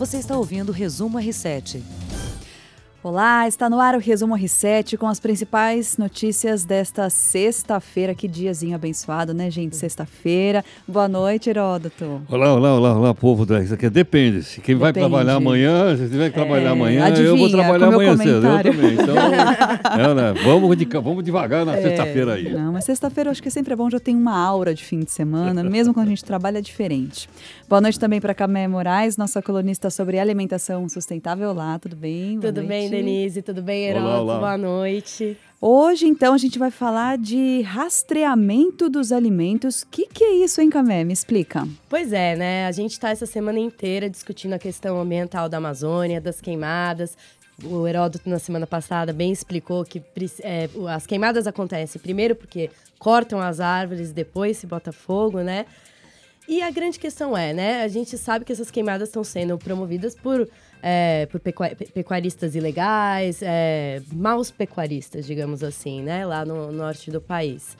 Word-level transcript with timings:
Você 0.00 0.16
está 0.16 0.34
ouvindo 0.34 0.70
o 0.70 0.72
Resumo 0.72 1.18
R7. 1.18 1.82
Olá, 3.02 3.48
está 3.48 3.70
no 3.70 3.80
ar 3.80 3.94
o 3.94 3.98
Resumo 3.98 4.36
R7 4.36 4.98
com 4.98 5.06
as 5.06 5.18
principais 5.18 5.96
notícias 5.96 6.66
desta 6.66 7.08
sexta-feira. 7.08 8.14
Que 8.14 8.28
diazinho 8.28 8.74
abençoado, 8.74 9.32
né, 9.32 9.50
gente? 9.50 9.74
Sexta-feira. 9.74 10.62
Boa 10.86 11.08
noite, 11.08 11.48
Heródoto. 11.48 12.20
Olá, 12.28 12.52
olá, 12.52 12.74
olá, 12.74 12.98
olá, 12.98 13.14
povo. 13.14 13.46
Isso 13.56 13.72
aqui 13.72 13.88
depende. 13.88 14.42
Se 14.42 14.60
quem 14.60 14.74
vai 14.74 14.92
trabalhar 14.92 15.36
amanhã, 15.36 15.96
se 15.96 16.10
tiver 16.10 16.28
que 16.28 16.34
trabalhar 16.34 16.68
é, 16.68 16.72
amanhã, 16.72 17.06
adivinha, 17.06 17.28
eu 17.28 17.38
vou 17.38 17.48
trabalhar 17.48 17.86
amanhã 17.86 18.16
cedo. 18.18 18.46
Eu 18.46 18.62
também. 18.62 18.92
Então, 18.92 19.16
é, 19.16 20.14
né, 20.14 20.34
vamos, 20.44 20.76
de, 20.76 20.84
vamos 20.84 21.24
devagar 21.24 21.64
na 21.64 21.78
é, 21.78 21.80
sexta-feira 21.80 22.34
aí. 22.34 22.52
Não, 22.52 22.70
mas 22.70 22.84
sexta-feira 22.84 23.28
eu 23.28 23.32
acho 23.32 23.42
que 23.42 23.50
sempre 23.50 23.72
é 23.72 23.76
bom, 23.76 23.88
já 23.88 23.98
tem 23.98 24.14
uma 24.14 24.38
aura 24.38 24.74
de 24.74 24.84
fim 24.84 25.00
de 25.00 25.10
semana, 25.10 25.64
mesmo 25.64 25.94
quando 25.94 26.08
a 26.08 26.10
gente 26.10 26.22
trabalha 26.22 26.58
é 26.58 26.60
diferente. 26.60 27.30
Boa 27.66 27.80
noite 27.80 27.98
também 27.98 28.20
para 28.20 28.34
Camé 28.34 28.68
Moraes, 28.68 29.16
nossa 29.16 29.40
colunista 29.40 29.88
sobre 29.88 30.18
alimentação 30.18 30.86
sustentável. 30.86 31.48
Olá, 31.48 31.78
tudo 31.78 31.96
bem? 31.96 32.38
Boa 32.38 32.52
tudo 32.52 32.56
noite. 32.56 32.68
bem, 32.68 32.89
Denise? 32.90 33.42
Tudo 33.42 33.62
bem, 33.62 33.84
Heródoto? 33.84 34.38
Boa 34.38 34.58
noite. 34.58 35.36
Hoje, 35.60 36.06
então, 36.06 36.32
a 36.32 36.38
gente 36.38 36.58
vai 36.58 36.70
falar 36.70 37.18
de 37.18 37.60
rastreamento 37.62 38.88
dos 38.88 39.12
alimentos. 39.12 39.82
O 39.82 39.88
que, 39.88 40.06
que 40.06 40.24
é 40.24 40.34
isso, 40.36 40.60
hein, 40.60 40.70
Camé? 40.70 41.04
Me 41.04 41.12
explica. 41.12 41.68
Pois 41.88 42.12
é, 42.12 42.34
né? 42.34 42.66
A 42.66 42.72
gente 42.72 42.92
está 42.92 43.10
essa 43.10 43.26
semana 43.26 43.58
inteira 43.58 44.08
discutindo 44.08 44.54
a 44.54 44.58
questão 44.58 44.98
ambiental 44.98 45.48
da 45.48 45.58
Amazônia, 45.58 46.20
das 46.20 46.40
queimadas. 46.40 47.16
O 47.62 47.86
Heródoto, 47.86 48.28
na 48.28 48.38
semana 48.38 48.66
passada, 48.66 49.12
bem 49.12 49.30
explicou 49.30 49.84
que 49.84 50.02
é, 50.42 50.68
as 50.88 51.06
queimadas 51.06 51.46
acontecem 51.46 52.00
primeiro 52.00 52.34
porque 52.34 52.70
cortam 52.98 53.38
as 53.38 53.60
árvores, 53.60 54.12
depois 54.12 54.56
se 54.56 54.66
bota 54.66 54.92
fogo, 54.92 55.40
né? 55.40 55.66
E 56.48 56.62
a 56.62 56.70
grande 56.70 56.98
questão 56.98 57.36
é, 57.36 57.52
né? 57.52 57.82
A 57.82 57.88
gente 57.88 58.16
sabe 58.16 58.44
que 58.44 58.52
essas 58.52 58.70
queimadas 58.70 59.08
estão 59.08 59.22
sendo 59.22 59.58
promovidas 59.58 60.16
por, 60.16 60.48
é, 60.82 61.26
por 61.26 61.40
pecuaristas 61.40 62.54
ilegais, 62.54 63.40
é, 63.42 64.02
maus 64.12 64.50
pecuaristas, 64.50 65.26
digamos 65.26 65.62
assim, 65.62 66.02
né? 66.02 66.24
Lá 66.24 66.44
no 66.44 66.72
norte 66.72 67.10
do 67.10 67.20
país. 67.20 67.76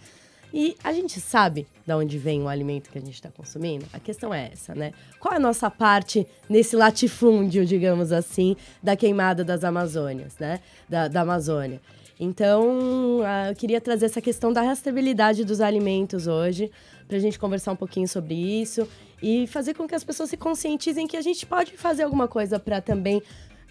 E 0.53 0.77
a 0.83 0.93
gente 0.93 1.21
sabe 1.21 1.67
de 1.87 1.93
onde 1.93 2.19
vem 2.19 2.43
o 2.43 2.49
alimento 2.49 2.91
que 2.91 2.99
a 2.99 3.01
gente 3.01 3.15
está 3.15 3.31
consumindo? 3.31 3.87
A 3.93 4.01
questão 4.01 4.35
é 4.35 4.51
essa, 4.53 4.75
né? 4.75 4.93
Qual 5.21 5.33
é 5.33 5.37
a 5.37 5.41
nossa 5.41 5.71
parte 5.71 6.27
nesse 6.49 6.75
latifúndio, 6.75 7.65
digamos 7.65 8.11
assim, 8.11 8.57
da 8.83 8.97
queimada 8.97 9.45
das 9.45 9.63
Amazônias, 9.63 10.37
né? 10.39 10.61
Da, 10.89 11.07
da 11.07 11.21
Amazônia. 11.21 11.81
Então, 12.19 13.23
eu 13.49 13.57
queria 13.57 13.81
trazer 13.81 14.05
essa 14.05 14.21
questão 14.21 14.53
da 14.53 14.61
rastreabilidade 14.61 15.43
dos 15.43 15.59
alimentos 15.61 16.27
hoje, 16.27 16.71
para 17.11 17.19
a 17.19 17.21
gente 17.21 17.41
conversar 17.41 17.73
um 17.73 17.77
pouquinho 17.77 18.07
sobre 18.07 18.35
isso 18.35 18.89
e 19.21 19.49
fazer 19.49 19.75
com 19.75 19.87
que 19.87 19.97
as 19.97 20.05
pessoas 20.05 20.31
se 20.31 20.37
conscientizem 20.37 21.09
que 21.09 21.17
a 21.17 21.21
gente 21.21 21.45
pode 21.45 21.77
fazer 21.77 22.05
alguma 22.05 22.29
coisa 22.29 22.57
para 22.61 22.81
também 22.81 23.21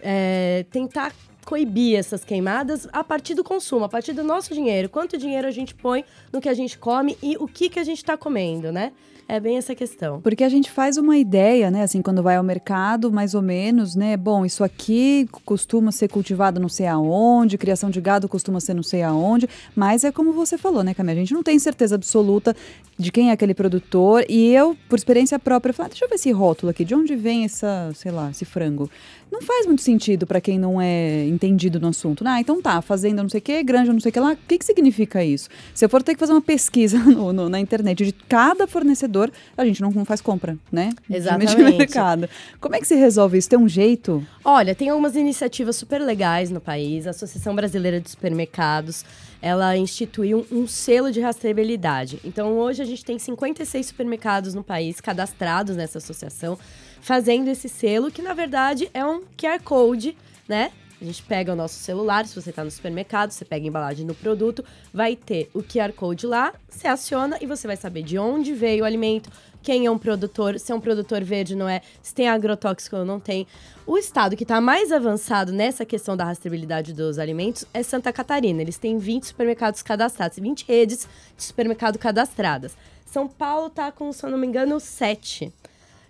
é, 0.01 0.65
tentar 0.69 1.13
coibir 1.49 1.97
essas 1.97 2.23
queimadas 2.23 2.87
a 2.93 3.03
partir 3.03 3.33
do 3.33 3.43
consumo, 3.43 3.83
a 3.83 3.89
partir 3.89 4.13
do 4.13 4.23
nosso 4.23 4.53
dinheiro. 4.53 4.87
Quanto 4.87 5.17
dinheiro 5.17 5.47
a 5.47 5.51
gente 5.51 5.73
põe 5.73 6.05
no 6.31 6.39
que 6.39 6.47
a 6.47 6.53
gente 6.53 6.77
come 6.77 7.17
e 7.23 7.37
o 7.37 7.47
que, 7.47 7.69
que 7.69 7.79
a 7.79 7.83
gente 7.83 7.97
está 7.97 8.15
comendo, 8.15 8.71
né? 8.71 8.91
É 9.27 9.39
bem 9.39 9.57
essa 9.57 9.75
questão. 9.75 10.21
Porque 10.21 10.43
a 10.43 10.49
gente 10.49 10.71
faz 10.71 10.97
uma 10.97 11.17
ideia, 11.17 11.69
né? 11.69 11.83
Assim, 11.83 12.01
quando 12.01 12.21
vai 12.21 12.35
ao 12.35 12.43
mercado, 12.43 13.11
mais 13.11 13.33
ou 13.33 13.41
menos, 13.41 13.95
né? 13.95 14.15
Bom, 14.17 14.45
isso 14.45 14.63
aqui 14.63 15.27
costuma 15.45 15.91
ser 15.91 16.07
cultivado 16.07 16.59
não 16.59 16.69
sei 16.69 16.87
aonde, 16.87 17.57
criação 17.57 17.89
de 17.89 18.01
gado 18.01 18.27
costuma 18.27 18.59
ser 18.59 18.73
não 18.75 18.81
sei 18.83 19.01
aonde, 19.03 19.47
mas 19.75 20.03
é 20.03 20.11
como 20.11 20.33
você 20.33 20.57
falou, 20.57 20.83
né, 20.83 20.93
Camila? 20.95 21.13
A 21.13 21.19
gente 21.19 21.33
não 21.33 21.43
tem 21.43 21.57
certeza 21.59 21.95
absoluta 21.95 22.55
de 22.97 23.11
quem 23.11 23.29
é 23.29 23.31
aquele 23.31 23.53
produtor. 23.53 24.25
E 24.27 24.51
eu, 24.53 24.75
por 24.87 24.97
experiência 24.97 25.37
própria, 25.39 25.73
falo, 25.73 25.87
ah, 25.87 25.89
deixa 25.89 26.05
eu 26.05 26.09
ver 26.09 26.15
esse 26.15 26.31
rótulo 26.31 26.71
aqui, 26.71 26.83
de 26.83 26.95
onde 26.95 27.15
vem 27.15 27.45
essa, 27.45 27.91
sei 27.95 28.11
lá, 28.11 28.31
esse 28.31 28.45
frango 28.45 28.89
não 29.31 29.41
faz 29.41 29.65
muito 29.65 29.81
sentido 29.81 30.25
para 30.25 30.41
quem 30.41 30.57
não 30.57 30.81
é 30.81 31.25
entendido 31.39 31.79
no 31.79 31.87
assunto. 31.87 32.23
Ah, 32.27 32.39
então 32.39 32.61
tá, 32.61 32.81
fazenda 32.81 33.23
não 33.23 33.29
sei 33.29 33.39
o 33.39 33.41
que, 33.41 33.63
granja 33.63 33.93
não 33.93 33.99
sei 33.99 34.09
o 34.09 34.13
que 34.13 34.19
lá. 34.19 34.33
O 34.33 34.37
que, 34.47 34.57
que 34.57 34.65
significa 34.65 35.23
isso? 35.23 35.49
Se 35.73 35.85
eu 35.85 35.89
for 35.89 36.03
ter 36.03 36.13
que 36.13 36.19
fazer 36.19 36.33
uma 36.33 36.41
pesquisa 36.41 36.99
no, 36.99 37.31
no, 37.31 37.49
na 37.49 37.59
internet 37.59 38.05
de 38.05 38.11
cada 38.11 38.67
fornecedor, 38.67 39.31
a 39.57 39.65
gente 39.65 39.81
não, 39.81 39.89
não 39.91 40.03
faz 40.03 40.19
compra, 40.19 40.57
né? 40.71 40.89
Exatamente. 41.09 41.55
De 41.55 41.63
mercado. 41.63 42.29
Como 42.59 42.75
é 42.75 42.79
que 42.79 42.87
se 42.87 42.95
resolve 42.95 43.37
isso? 43.37 43.49
Tem 43.49 43.57
um 43.57 43.69
jeito? 43.69 44.25
Olha, 44.43 44.75
tem 44.75 44.89
algumas 44.89 45.15
iniciativas 45.15 45.77
super 45.77 46.01
legais 46.01 46.51
no 46.51 46.59
país. 46.59 47.07
A 47.07 47.11
Associação 47.11 47.55
Brasileira 47.55 48.01
de 48.01 48.09
Supermercados, 48.09 49.05
ela 49.41 49.77
instituiu 49.77 50.45
um, 50.51 50.63
um 50.63 50.67
selo 50.67 51.11
de 51.11 51.21
rastreabilidade. 51.21 52.19
Então, 52.25 52.57
hoje 52.57 52.81
a 52.81 52.85
gente 52.85 53.05
tem 53.05 53.17
56 53.17 53.85
supermercados 53.85 54.53
no 54.53 54.63
país 54.63 54.99
cadastrados 54.99 55.75
nessa 55.75 55.99
associação 55.99 56.57
fazendo 57.01 57.47
esse 57.47 57.69
selo, 57.69 58.11
que 58.11 58.21
na 58.21 58.33
verdade 58.33 58.89
é 58.93 59.05
um 59.05 59.21
QR 59.37 59.61
Code, 59.63 60.15
né? 60.47 60.71
A 61.01 61.05
gente 61.05 61.23
pega 61.23 61.53
o 61.53 61.55
nosso 61.55 61.75
celular, 61.75 62.25
se 62.25 62.35
você 62.35 62.49
está 62.49 62.61
no 62.61 62.69
supermercado, 62.69 63.31
você 63.31 63.45
pega 63.45 63.65
a 63.65 63.67
embalagem 63.67 64.05
do 64.05 64.13
produto, 64.13 64.65
vai 64.93 65.15
ter 65.15 65.49
o 65.53 65.63
QR 65.63 65.93
Code 65.93 66.27
lá, 66.27 66.53
você 66.67 66.89
aciona 66.89 67.37
e 67.39 67.45
você 67.45 67.67
vai 67.67 67.77
saber 67.77 68.03
de 68.03 68.19
onde 68.19 68.53
veio 68.53 68.83
o 68.83 68.85
alimento, 68.85 69.29
quem 69.63 69.85
é 69.85 69.91
um 69.91 69.97
produtor, 69.97 70.59
se 70.59 70.71
é 70.71 70.75
um 70.75 70.79
produtor 70.81 71.23
verde, 71.23 71.55
não 71.55 71.69
é, 71.69 71.81
se 72.01 72.13
tem 72.13 72.27
agrotóxico 72.27 72.97
ou 72.97 73.05
não 73.05 73.19
tem. 73.19 73.47
O 73.87 73.97
estado 73.97 74.35
que 74.35 74.43
está 74.43 74.59
mais 74.59 74.91
avançado 74.91 75.53
nessa 75.53 75.85
questão 75.85 76.17
da 76.17 76.25
rastreabilidade 76.25 76.93
dos 76.93 77.17
alimentos 77.17 77.65
é 77.73 77.81
Santa 77.81 78.11
Catarina. 78.11 78.61
Eles 78.61 78.77
têm 78.77 78.97
20 78.97 79.27
supermercados 79.27 79.81
cadastrados, 79.81 80.37
20 80.37 80.65
redes 80.67 81.07
de 81.37 81.43
supermercado 81.43 81.97
cadastradas. 81.97 82.75
São 83.05 83.27
Paulo 83.27 83.67
está 83.67 83.91
com, 83.91 84.11
se 84.11 84.25
eu 84.25 84.29
não 84.29 84.37
me 84.37 84.47
engano, 84.47 84.79
7 84.79 85.51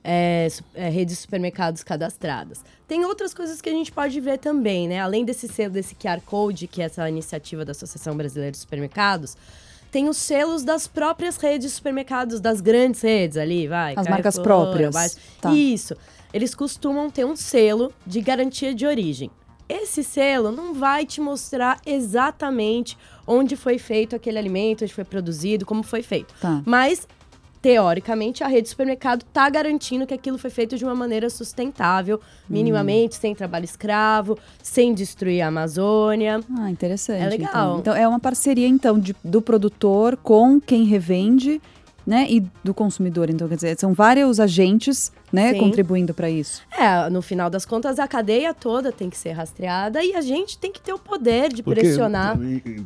é, 0.04 0.48
é, 0.74 0.90
redes 0.90 1.16
de 1.16 1.22
supermercados 1.22 1.84
cadastradas. 1.84 2.64
Tem 2.88 3.06
outras 3.06 3.34
coisas 3.34 3.62
que 3.62 3.70
a 3.70 3.74
gente 3.74 3.92
pode 3.92 4.20
ver 4.20 4.40
também, 4.40 4.88
né? 4.88 5.00
Além 5.00 5.26
desse 5.26 5.48
selo, 5.48 5.74
desse 5.74 5.96
QR 5.96 6.22
Code, 6.26 6.68
que 6.68 6.82
é 6.82 6.86
essa 6.86 7.08
iniciativa 7.10 7.66
da 7.66 7.72
Associação 7.72 8.16
Brasileira 8.16 8.52
de 8.52 8.58
Supermercados, 8.58 9.36
tem 9.92 10.08
os 10.08 10.18
selos 10.18 10.64
das 10.64 10.88
próprias 10.88 11.38
redes 11.38 11.70
de 11.70 11.76
supermercados, 11.76 12.40
das 12.40 12.62
grandes 12.62 13.02
redes 13.02 13.38
ali, 13.38 13.68
vai. 13.68 13.92
As 13.92 13.96
Carrefour, 13.96 14.12
marcas 14.12 14.40
próprias. 14.40 15.18
Tá. 15.42 15.54
Isso. 15.54 15.96
Eles 16.34 16.54
costumam 16.54 17.10
ter 17.10 17.26
um 17.26 17.36
selo 17.36 17.92
de 18.06 18.22
garantia 18.22 18.74
de 18.74 18.86
origem. 18.86 19.32
Esse 19.68 20.04
selo 20.04 20.52
não 20.52 20.74
vai 20.74 21.06
te 21.06 21.22
mostrar 21.22 21.80
exatamente 21.86 22.98
onde 23.26 23.56
foi 23.56 23.78
feito 23.78 24.16
aquele 24.16 24.40
alimento, 24.40 24.84
onde 24.84 24.94
foi 24.94 25.04
produzido, 25.04 25.66
como 25.66 25.84
foi 25.84 26.02
feito. 26.02 26.34
Tá. 26.42 26.62
Mas 26.66 27.08
teoricamente, 27.62 28.44
a 28.44 28.48
rede 28.48 28.64
de 28.64 28.70
supermercado 28.70 29.24
está 29.24 29.50
garantindo 29.50 30.08
que 30.08 30.14
aquilo 30.14 30.38
foi 30.38 30.50
feito 30.50 30.78
de 30.78 30.86
uma 30.86 30.96
maneira 30.96 31.30
sustentável, 31.30 32.20
minimamente, 32.50 33.18
hum. 33.18 33.22
sem 33.22 33.36
trabalho 33.36 33.66
escravo, 33.66 34.38
sem 34.64 34.94
destruir 34.94 35.42
a 35.42 35.48
Amazônia. 35.48 36.40
Ah, 36.58 36.70
interessante. 36.70 37.24
É 37.24 37.30
legal. 37.30 37.50
Então, 37.50 37.80
então 37.80 37.96
é 37.96 38.08
uma 38.08 38.20
parceria, 38.20 38.68
então, 38.68 39.00
de, 39.00 39.16
do 39.24 39.42
produtor 39.42 40.18
com 40.18 40.60
quem 40.60 40.86
revende 40.86 41.62
né, 42.10 42.26
e 42.28 42.44
do 42.64 42.74
consumidor. 42.74 43.30
Então, 43.30 43.48
quer 43.48 43.54
dizer, 43.54 43.80
são 43.80 43.94
vários 43.94 44.40
agentes 44.40 45.12
né, 45.32 45.54
contribuindo 45.54 46.12
para 46.12 46.28
isso. 46.28 46.64
É, 46.76 47.08
no 47.08 47.22
final 47.22 47.52
das 47.52 47.66
contas, 47.66 48.00
a 48.00 48.08
cadeia 48.08 48.52
toda 48.52 48.92
tem 48.92 49.12
que 49.12 49.18
ser 49.18 49.34
rastreada 49.34 50.04
e 50.04 50.16
a 50.16 50.22
gente 50.22 50.58
tem 50.58 50.72
que 50.72 50.82
ter 50.82 50.92
o 50.92 50.98
poder 50.98 51.54
de 51.54 51.62
porque, 51.62 51.82
pressionar. 51.82 52.36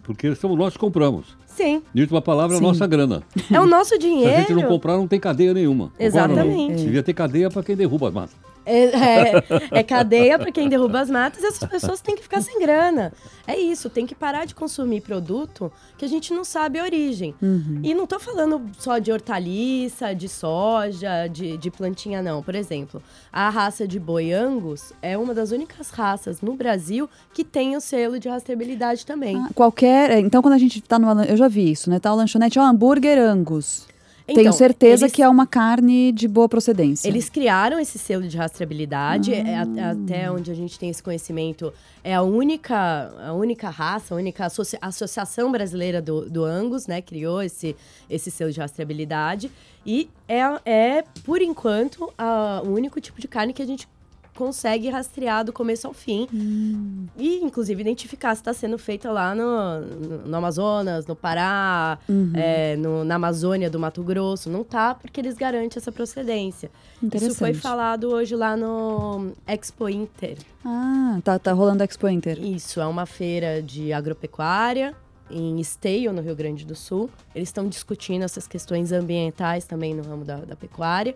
Porque 0.03 0.35
somos 0.35 0.57
nós 0.57 0.73
que 0.73 0.79
compramos. 0.79 1.37
Sim. 1.47 1.81
De 1.93 2.01
última 2.01 2.21
palavra, 2.21 2.57
Sim. 2.57 2.65
a 2.65 2.67
nossa 2.67 2.85
grana. 2.85 3.23
É 3.49 3.59
o 3.61 3.65
nosso 3.65 3.97
dinheiro. 3.97 4.29
Se 4.35 4.35
a 4.35 4.41
gente 4.41 4.53
não 4.55 4.67
comprar, 4.67 4.97
não 4.97 5.07
tem 5.07 5.21
cadeia 5.21 5.53
nenhuma. 5.53 5.93
Exatamente. 5.97 6.83
Devia 6.83 7.01
ter 7.01 7.13
cadeia 7.13 7.49
para 7.49 7.63
quem 7.63 7.77
derruba 7.77 8.09
as 8.09 8.13
matas. 8.13 8.35
É, 8.65 8.83
é, 8.85 9.43
é 9.71 9.83
cadeia 9.83 10.39
para 10.39 10.51
quem 10.51 10.69
derruba 10.69 10.99
as 10.99 11.09
matas 11.09 11.43
e 11.43 11.47
essas 11.47 11.67
pessoas 11.69 12.01
têm 12.01 12.15
que 12.15 12.23
ficar 12.23 12.41
sem 12.41 12.59
grana. 12.59 13.11
É 13.45 13.59
isso, 13.59 13.89
tem 13.89 14.05
que 14.05 14.15
parar 14.15 14.45
de 14.45 14.55
consumir 14.55 15.01
produto 15.01 15.71
que 15.97 16.05
a 16.05 16.07
gente 16.07 16.33
não 16.33 16.43
sabe 16.43 16.79
a 16.79 16.83
origem. 16.83 17.35
Uhum. 17.41 17.81
E 17.83 17.93
não 17.93 18.05
estou 18.05 18.19
falando 18.19 18.61
só 18.79 18.99
de 18.99 19.11
hortaliça, 19.11 20.15
de 20.15 20.29
soja, 20.29 21.27
de, 21.27 21.57
de 21.57 21.69
plantinha, 21.69 22.21
não. 22.21 22.41
Por 22.41 22.55
exemplo, 22.55 23.03
a 23.31 23.49
raça 23.49 23.87
de 23.87 23.99
boi 23.99 24.31
Angus 24.31 24.93
é 25.01 25.17
uma 25.17 25.33
das 25.33 25.51
únicas 25.51 25.89
raças 25.89 26.41
no 26.41 26.53
Brasil 26.53 27.09
que 27.33 27.43
tem 27.43 27.75
o 27.75 27.81
selo 27.81 28.19
de 28.19 28.29
rastreabilidade 28.29 29.05
também. 29.05 29.35
Ah, 29.37 29.49
qualquer. 29.53 30.11
É, 30.11 30.19
então, 30.19 30.41
quando 30.41 30.53
a 30.53 30.57
gente 30.59 30.79
está 30.79 30.97
no. 30.97 31.23
Eu 31.23 31.35
já 31.35 31.47
vi 31.47 31.69
isso, 31.69 31.89
né? 31.89 31.99
Tá 31.99 32.13
o 32.13 32.15
lanchonete, 32.15 32.59
ó, 32.59 32.63
hambúrguer 32.63 33.17
Angus. 33.19 33.87
Então, 34.33 34.43
Tenho 34.43 34.53
certeza 34.53 35.05
eles, 35.05 35.13
que 35.13 35.21
é 35.21 35.29
uma 35.29 35.45
carne 35.45 36.11
de 36.11 36.27
boa 36.27 36.49
procedência. 36.49 37.07
Eles 37.07 37.29
criaram 37.29 37.79
esse 37.79 37.99
selo 37.99 38.27
de 38.27 38.35
rastreabilidade, 38.35 39.33
é, 39.33 39.39
é, 39.39 39.83
até 39.83 40.31
onde 40.31 40.51
a 40.51 40.53
gente 40.53 40.77
tem 40.77 40.89
esse 40.89 41.01
conhecimento. 41.01 41.71
É 42.03 42.15
a 42.15 42.21
única, 42.21 43.13
a 43.25 43.33
única 43.33 43.69
raça, 43.69 44.13
a 44.13 44.17
única 44.17 44.45
associa 44.45 44.79
associação 44.81 45.51
brasileira 45.51 46.01
do, 46.01 46.29
do 46.29 46.43
Angus, 46.43 46.87
né? 46.87 47.01
Criou 47.01 47.41
esse, 47.41 47.75
esse 48.09 48.31
selo 48.31 48.51
de 48.51 48.59
rastreabilidade. 48.59 49.51
E 49.85 50.09
é, 50.27 50.41
é 50.65 51.03
por 51.23 51.41
enquanto, 51.41 52.11
a, 52.17 52.61
o 52.65 52.69
único 52.69 52.99
tipo 52.99 53.21
de 53.21 53.27
carne 53.27 53.53
que 53.53 53.61
a 53.61 53.65
gente 53.65 53.87
consegue 54.35 54.89
rastrear 54.89 55.43
do 55.43 55.53
começo 55.53 55.87
ao 55.87 55.93
fim. 55.93 56.27
Hum. 56.33 57.05
E, 57.17 57.37
inclusive, 57.37 57.81
identificar 57.81 58.35
se 58.35 58.41
está 58.41 58.53
sendo 58.53 58.77
feita 58.77 59.11
lá 59.11 59.33
no, 59.35 59.81
no, 59.81 60.17
no, 60.27 60.37
Amazonas, 60.37 61.05
no 61.05 61.15
Pará, 61.15 61.99
uhum. 62.07 62.31
é, 62.35 62.75
no, 62.75 63.03
na 63.03 63.15
Amazônia 63.15 63.69
do 63.69 63.79
Mato 63.79 64.03
Grosso. 64.03 64.49
Não 64.49 64.63
tá, 64.63 64.95
porque 64.95 65.21
eles 65.21 65.35
garantem 65.35 65.77
essa 65.77 65.91
procedência. 65.91 66.71
Isso 67.13 67.35
foi 67.35 67.53
falado 67.53 68.09
hoje 68.09 68.35
lá 68.35 68.57
no 68.57 69.31
Expo 69.47 69.89
Inter. 69.89 70.37
Ah, 70.65 71.19
tá, 71.23 71.37
tá 71.37 71.51
rolando 71.51 71.83
a 71.83 71.85
Expo 71.85 72.07
Inter. 72.07 72.43
Isso, 72.43 72.79
é 72.81 72.85
uma 72.85 73.05
feira 73.05 73.61
de 73.61 73.93
agropecuária 73.93 74.95
em 75.29 75.59
Esteio, 75.59 76.13
no 76.13 76.21
Rio 76.21 76.35
Grande 76.35 76.65
do 76.65 76.75
Sul. 76.75 77.09
Eles 77.33 77.49
estão 77.49 77.67
discutindo 77.67 78.23
essas 78.23 78.47
questões 78.47 78.91
ambientais 78.91 79.65
também 79.65 79.93
no 79.93 80.03
ramo 80.03 80.23
da, 80.23 80.37
da 80.37 80.55
pecuária. 80.55 81.15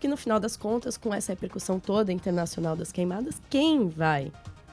Porque 0.00 0.08
no 0.08 0.16
final 0.16 0.40
das 0.40 0.56
contas, 0.56 0.96
com 0.96 1.12
essa 1.12 1.32
repercussão 1.32 1.78
toda 1.78 2.10
internacional 2.10 2.74
das 2.74 2.90
queimadas, 2.90 3.34
quem 3.50 3.86
vai 3.86 4.32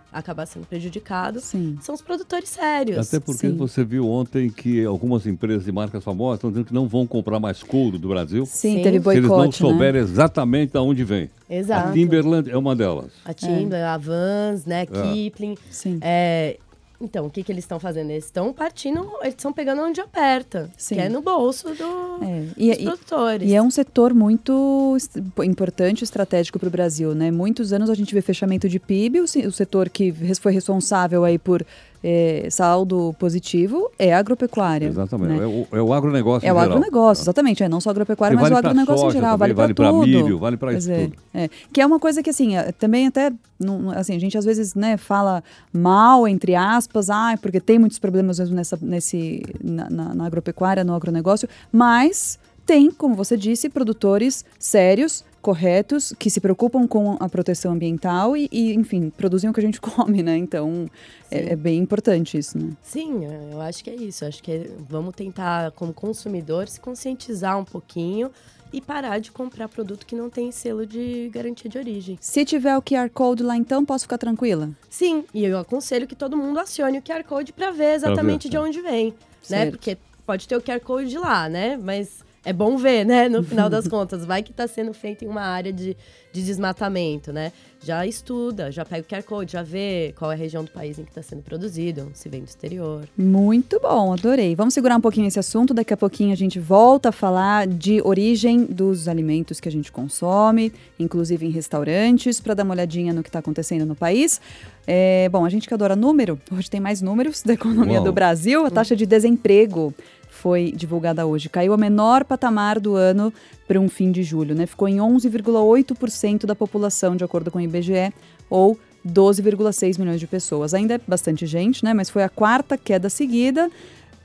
acabar 0.10 0.46
sendo 0.46 0.66
prejudicado 0.66 1.42
Sim. 1.42 1.78
são 1.82 1.94
os 1.94 2.02
produtores 2.02 2.48
sérios. 2.48 3.06
Até 3.06 3.20
porque 3.20 3.50
Sim. 3.50 3.58
você 3.58 3.84
viu 3.84 4.10
ontem 4.10 4.50
que 4.50 4.86
algumas 4.86 5.28
empresas 5.28 5.66
de 5.66 5.72
marcas 5.74 6.02
famosas 6.02 6.38
estão 6.38 6.50
dizendo 6.50 6.68
que 6.68 6.74
não 6.74 6.88
vão 6.88 7.06
comprar 7.06 7.42
mais 7.42 7.62
couro 7.62 8.00
do 8.00 8.08
Brasil. 8.08 8.46
Sim, 8.46 8.78
Sim. 8.78 8.84
teve 8.84 9.00
boicote, 9.00 9.16
Se 9.16 9.20
eles 9.20 9.30
não 9.30 9.46
né? 9.48 9.52
souberem 9.52 10.02
né? 10.02 10.08
exatamente 10.08 10.72
de 10.72 10.78
onde 10.78 11.04
vem. 11.04 11.30
Exato. 11.50 11.90
A 11.90 11.92
Timberland 11.92 12.50
é 12.50 12.58
uma 12.58 12.74
delas. 12.74 13.12
A 13.26 13.34
Timberland, 13.34 13.76
é. 13.76 13.84
a 13.86 13.98
Vans, 13.98 14.66
né, 14.66 14.84
é. 14.84 14.86
Kipling. 14.86 15.58
Sim. 15.70 15.98
É, 16.00 16.58
então, 17.00 17.28
o 17.28 17.30
que, 17.30 17.44
que 17.44 17.52
eles 17.52 17.64
estão 17.64 17.80
fazendo? 17.80 18.10
Eles 18.10 18.26
estão 18.26 18.52
partindo, 18.52 19.08
eles 19.22 19.36
estão 19.36 19.54
pegando 19.54 19.84
onde 19.84 20.02
aperta, 20.02 20.70
Sim. 20.76 20.96
que 20.96 21.02
é 21.02 21.10
no 21.10 21.22
bolso 21.22 21.70
do, 21.76 22.24
é. 22.24 22.46
e, 22.58 22.70
dos 22.70 22.84
produtores. 22.84 23.50
E 23.50 23.54
é 23.54 23.62
um 23.62 23.70
setor 23.70 24.16
muito 24.16 24.98
importante, 25.46 26.04
estratégico 26.04 26.58
para 26.58 26.68
o 26.68 26.72
Brasil, 26.72 27.14
né? 27.14 27.30
Muitos 27.30 27.72
anos 27.72 27.92
a 27.92 27.94
gente 27.94 28.16
vê 28.16 28.22
fechamento 28.22 28.68
de 28.68 28.80
PIB, 28.80 29.20
o, 29.20 29.24
o 29.24 29.52
setor 29.52 29.90
que 29.90 30.12
foi 30.42 30.52
responsável 30.52 31.24
aí 31.24 31.38
por 31.38 31.64
é, 32.04 32.48
saldo 32.50 33.16
positivo 33.20 33.90
é 33.98 34.14
a 34.14 34.20
agropecuária. 34.20 34.88
Exatamente. 34.88 35.40
Né? 35.40 35.44
É, 35.44 35.48
o, 35.48 35.68
é 35.72 35.82
o 35.82 35.94
agronegócio. 35.94 36.48
É 36.48 36.54
o 36.54 36.58
agronegócio, 36.58 37.24
exatamente. 37.24 37.64
É 37.64 37.70
não 37.70 37.82
só 37.82 37.90
a 37.90 37.92
agropecuária, 37.92 38.36
mas 38.36 38.44
vale 38.44 38.56
o 38.56 38.58
agronegócio 38.58 39.08
em 39.08 39.12
geral. 39.12 39.38
Também, 39.38 39.54
vale 39.54 39.74
para 39.74 39.92
vale 39.92 40.12
milho, 40.12 40.38
vale 40.38 40.58
para 40.58 40.74
isso 40.74 40.90
tudo. 40.92 41.14
É, 41.34 41.50
que 41.72 41.82
é 41.82 41.86
uma 41.86 42.00
coisa 42.00 42.22
que, 42.22 42.30
assim, 42.30 42.56
é, 42.56 42.72
também 42.72 43.08
até. 43.08 43.32
Não, 43.60 43.90
assim, 43.92 44.16
a 44.16 44.20
gente 44.20 44.38
às 44.38 44.46
vezes 44.46 44.76
né, 44.76 44.98
fala 44.98 45.44
mal, 45.74 46.28
entre 46.28 46.54
aspas, 46.56 47.10
ah, 47.10 47.36
porque 47.42 47.60
tem 47.60 47.80
muitos 47.80 47.98
problemas 47.98 48.40
mesmo 48.40 48.56
nessa, 48.56 48.78
nesse, 48.82 49.44
na, 49.64 49.90
na, 49.90 50.14
na 50.14 50.26
agropecuária, 50.26 50.84
no 50.84 50.94
agronegócio, 50.94 51.50
mas 51.72 52.38
tem, 52.68 52.92
como 52.92 53.16
você 53.16 53.36
disse, 53.36 53.70
produtores 53.70 54.46
sérios 54.60 55.24
corretos, 55.48 56.14
que 56.20 56.30
se 56.30 56.42
preocupam 56.42 56.86
com 56.86 57.16
a 57.22 57.30
proteção 57.30 57.72
ambiental 57.72 58.36
e, 58.36 58.50
e 58.52 58.74
enfim, 58.74 59.10
produzem 59.10 59.50
o 59.50 59.54
que 59.54 59.62
a 59.62 59.64
gente 59.64 59.80
come, 59.82 60.22
né? 60.22 60.36
Então, 60.36 60.90
é, 61.32 61.54
é, 61.54 61.56
bem 61.56 61.80
importante 61.80 62.38
isso, 62.38 62.58
né? 62.58 62.72
Sim, 62.82 63.24
é, 63.24 63.54
eu 63.54 63.62
acho 63.62 63.82
que 63.82 63.90
é 63.90 63.96
isso. 63.96 64.26
Eu 64.26 64.28
acho 64.28 64.44
que 64.44 64.52
é, 64.52 64.70
vamos 64.90 65.16
tentar, 65.16 65.72
como 65.72 65.94
consumidor, 65.94 66.68
se 66.68 66.82
conscientizar 66.82 67.58
um 67.58 67.64
pouquinho 67.64 68.30
e 68.74 68.82
parar 68.82 69.20
de 69.20 69.32
comprar 69.32 69.70
produto 69.70 70.06
que 70.06 70.18
não 70.18 70.30
tem 70.30 70.52
selo 70.52 70.86
de 70.86 71.30
garantia 71.34 71.72
de 71.72 71.78
origem. 71.78 72.18
Se 72.20 72.44
tiver 72.44 72.78
o 72.78 72.82
QR 72.82 73.10
Code 73.10 73.42
lá, 73.42 73.56
então, 73.56 73.86
posso 73.86 74.04
ficar 74.04 74.18
tranquila? 74.18 74.70
Sim, 74.90 75.24
e 75.34 75.46
eu 75.46 75.58
aconselho 75.58 76.06
que 76.06 76.16
todo 76.16 76.36
mundo 76.36 76.60
acione 76.60 76.98
o 76.98 77.02
QR 77.02 77.24
Code 77.24 77.54
para 77.54 77.72
ver 77.72 77.96
exatamente 77.96 78.50
ver. 78.50 78.52
de 78.52 78.58
onde 78.58 78.82
vem, 78.82 79.06
né? 79.06 79.14
certo. 79.42 79.66
né? 79.66 79.72
Porque 79.72 79.98
pode 80.26 80.46
ter 80.46 80.58
o 80.58 80.62
QR 80.62 80.82
Code 80.82 81.10
de 81.10 81.18
lá, 81.18 81.48
né? 81.48 81.78
Mas 81.78 82.27
é 82.48 82.54
bom 82.54 82.78
ver, 82.78 83.06
né? 83.06 83.28
No 83.28 83.44
final 83.44 83.70
das 83.70 83.90
contas, 83.90 84.24
vai 84.24 84.42
que 84.42 84.52
está 84.52 84.66
sendo 84.70 84.94
feito 84.94 85.26
em 85.26 85.28
uma 85.28 85.42
área 85.42 85.74
de, 85.74 85.98
de 86.32 86.46
desmatamento, 86.46 87.34
né? 87.34 87.52
Já 87.84 88.08
estuda, 88.08 88.72
já 88.72 88.86
pega 88.86 89.02
o 89.02 89.06
QR 89.06 89.24
Code, 89.24 89.52
já 89.52 89.62
vê 89.62 90.14
qual 90.18 90.32
é 90.32 90.34
a 90.34 90.38
região 90.38 90.64
do 90.64 90.72
país 90.72 90.98
em 90.98 91.04
que 91.04 91.12
está 91.12 91.22
sendo 91.22 91.42
produzido, 91.42 92.10
se 92.14 92.30
vem 92.30 92.42
do 92.42 92.48
exterior. 92.48 93.04
Muito 93.18 93.82
bom, 93.82 94.14
adorei. 94.14 94.56
Vamos 94.56 94.74
segurar 94.74 94.96
um 94.96 95.02
pouquinho 95.02 95.28
esse 95.28 95.38
assunto, 95.38 95.74
daqui 95.74 95.94
a 95.94 95.98
pouquinho 95.98 96.32
a 96.32 96.38
gente 96.38 96.58
volta 96.58 97.10
a 97.10 97.12
falar 97.12 97.68
de 97.68 98.02
origem 98.02 98.64
dos 98.64 99.10
alimentos 99.10 99.60
que 99.60 99.68
a 99.68 99.72
gente 99.72 99.92
consome, 99.92 100.72
inclusive 100.98 101.46
em 101.46 101.50
restaurantes, 101.50 102.40
para 102.40 102.54
dar 102.54 102.64
uma 102.64 102.74
olhadinha 102.74 103.12
no 103.12 103.24
que 103.24 103.30
está 103.30 103.40
acontecendo 103.40 103.86
no 103.86 103.94
país. 103.94 104.40
É, 104.88 105.28
bom, 105.28 105.44
a 105.44 105.50
gente 105.50 105.68
que 105.68 105.74
adora 105.74 105.98
número, 105.98 106.40
hoje 106.50 106.70
tem 106.70 106.80
mais 106.80 107.02
números 107.02 107.44
da 107.44 107.54
economia 107.54 107.98
Uau. 107.98 108.06
do 108.06 108.14
Brasil, 108.14 108.66
a 108.66 108.72
taxa 108.72 108.96
de 108.96 109.06
desemprego 109.06 109.94
foi 110.30 110.72
divulgada 110.72 111.26
hoje. 111.26 111.50
Caiu 111.50 111.74
a 111.74 111.78
menor 111.78 112.24
patamar 112.24 112.80
do 112.80 112.96
ano 112.96 113.34
para 113.68 113.80
um 113.80 113.90
fim 113.90 114.12
de 114.12 114.24
julho, 114.24 114.56
né? 114.56 114.66
Ficou 114.66 114.88
em 114.88 114.98
11,8% 114.98 116.46
da 116.46 116.56
população, 116.56 117.16
de 117.16 117.24
acordo 117.24 117.50
com 117.50 117.58
o 117.58 117.62
IBGE, 117.62 118.14
ou 118.50 118.78
12,6 119.06 120.00
milhões 120.00 120.20
de 120.20 120.28
pessoas. 120.28 120.74
Ainda 120.74 120.96
é 120.96 121.02
bastante 121.08 121.46
gente, 121.46 121.84
né? 121.84 121.94
Mas 121.94 122.10
foi 122.10 122.24
a 122.24 122.30
quarta 122.30 122.78
queda 122.78 123.10
seguida. 123.10 123.70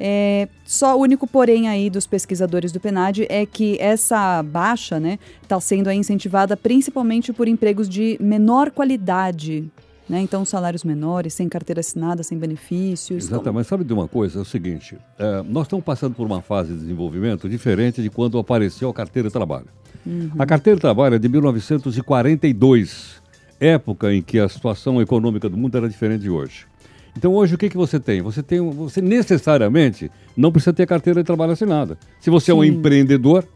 É, 0.04 0.48
só 0.64 0.96
o 0.96 1.00
único 1.00 1.28
porém 1.28 1.68
aí 1.68 1.88
dos 1.88 2.06
pesquisadores 2.06 2.72
do 2.72 2.80
PNAD 2.80 3.24
é 3.28 3.46
que 3.46 3.78
essa 3.78 4.42
baixa, 4.42 4.98
né, 4.98 5.16
está 5.40 5.60
sendo 5.60 5.92
incentivada 5.92 6.56
principalmente 6.56 7.32
por 7.32 7.46
empregos 7.46 7.88
de 7.88 8.16
menor 8.20 8.72
qualidade, 8.72 9.70
né? 10.08 10.20
Então, 10.20 10.44
salários 10.44 10.84
menores, 10.84 11.34
sem 11.34 11.48
carteira 11.48 11.80
assinada, 11.80 12.22
sem 12.22 12.36
benefícios. 12.36 13.24
Exato, 13.24 13.44
como... 13.44 13.54
mas 13.54 13.66
sabe 13.66 13.84
de 13.84 13.92
uma 13.92 14.08
coisa? 14.08 14.38
É 14.38 14.42
o 14.42 14.44
seguinte: 14.44 14.96
é, 15.18 15.42
nós 15.42 15.66
estamos 15.66 15.84
passando 15.84 16.14
por 16.14 16.26
uma 16.26 16.42
fase 16.42 16.72
de 16.72 16.80
desenvolvimento 16.80 17.48
diferente 17.48 18.02
de 18.02 18.10
quando 18.10 18.38
apareceu 18.38 18.88
a 18.88 18.94
carteira 18.94 19.28
de 19.28 19.32
trabalho. 19.32 19.66
Uhum. 20.04 20.30
A 20.38 20.46
carteira 20.46 20.76
de 20.76 20.80
trabalho 20.80 21.14
é 21.14 21.18
de 21.18 21.28
1942, 21.28 23.22
época 23.60 24.12
em 24.12 24.20
que 24.20 24.38
a 24.38 24.48
situação 24.48 25.00
econômica 25.00 25.48
do 25.48 25.56
mundo 25.56 25.76
era 25.76 25.88
diferente 25.88 26.22
de 26.22 26.30
hoje. 26.30 26.66
Então 27.16 27.32
hoje 27.34 27.54
o 27.54 27.58
que, 27.58 27.68
que 27.68 27.76
você 27.76 28.00
tem? 28.00 28.22
Você 28.22 28.42
tem, 28.42 28.60
você 28.70 29.00
necessariamente 29.00 30.10
não 30.36 30.50
precisa 30.50 30.72
ter 30.72 30.86
carteira 30.86 31.20
de 31.22 31.26
trabalho 31.26 31.52
assinada. 31.52 31.98
Se 32.20 32.30
você 32.30 32.46
Sim. 32.46 32.52
é 32.52 32.54
um 32.54 32.64
empreendedor, 32.64 33.46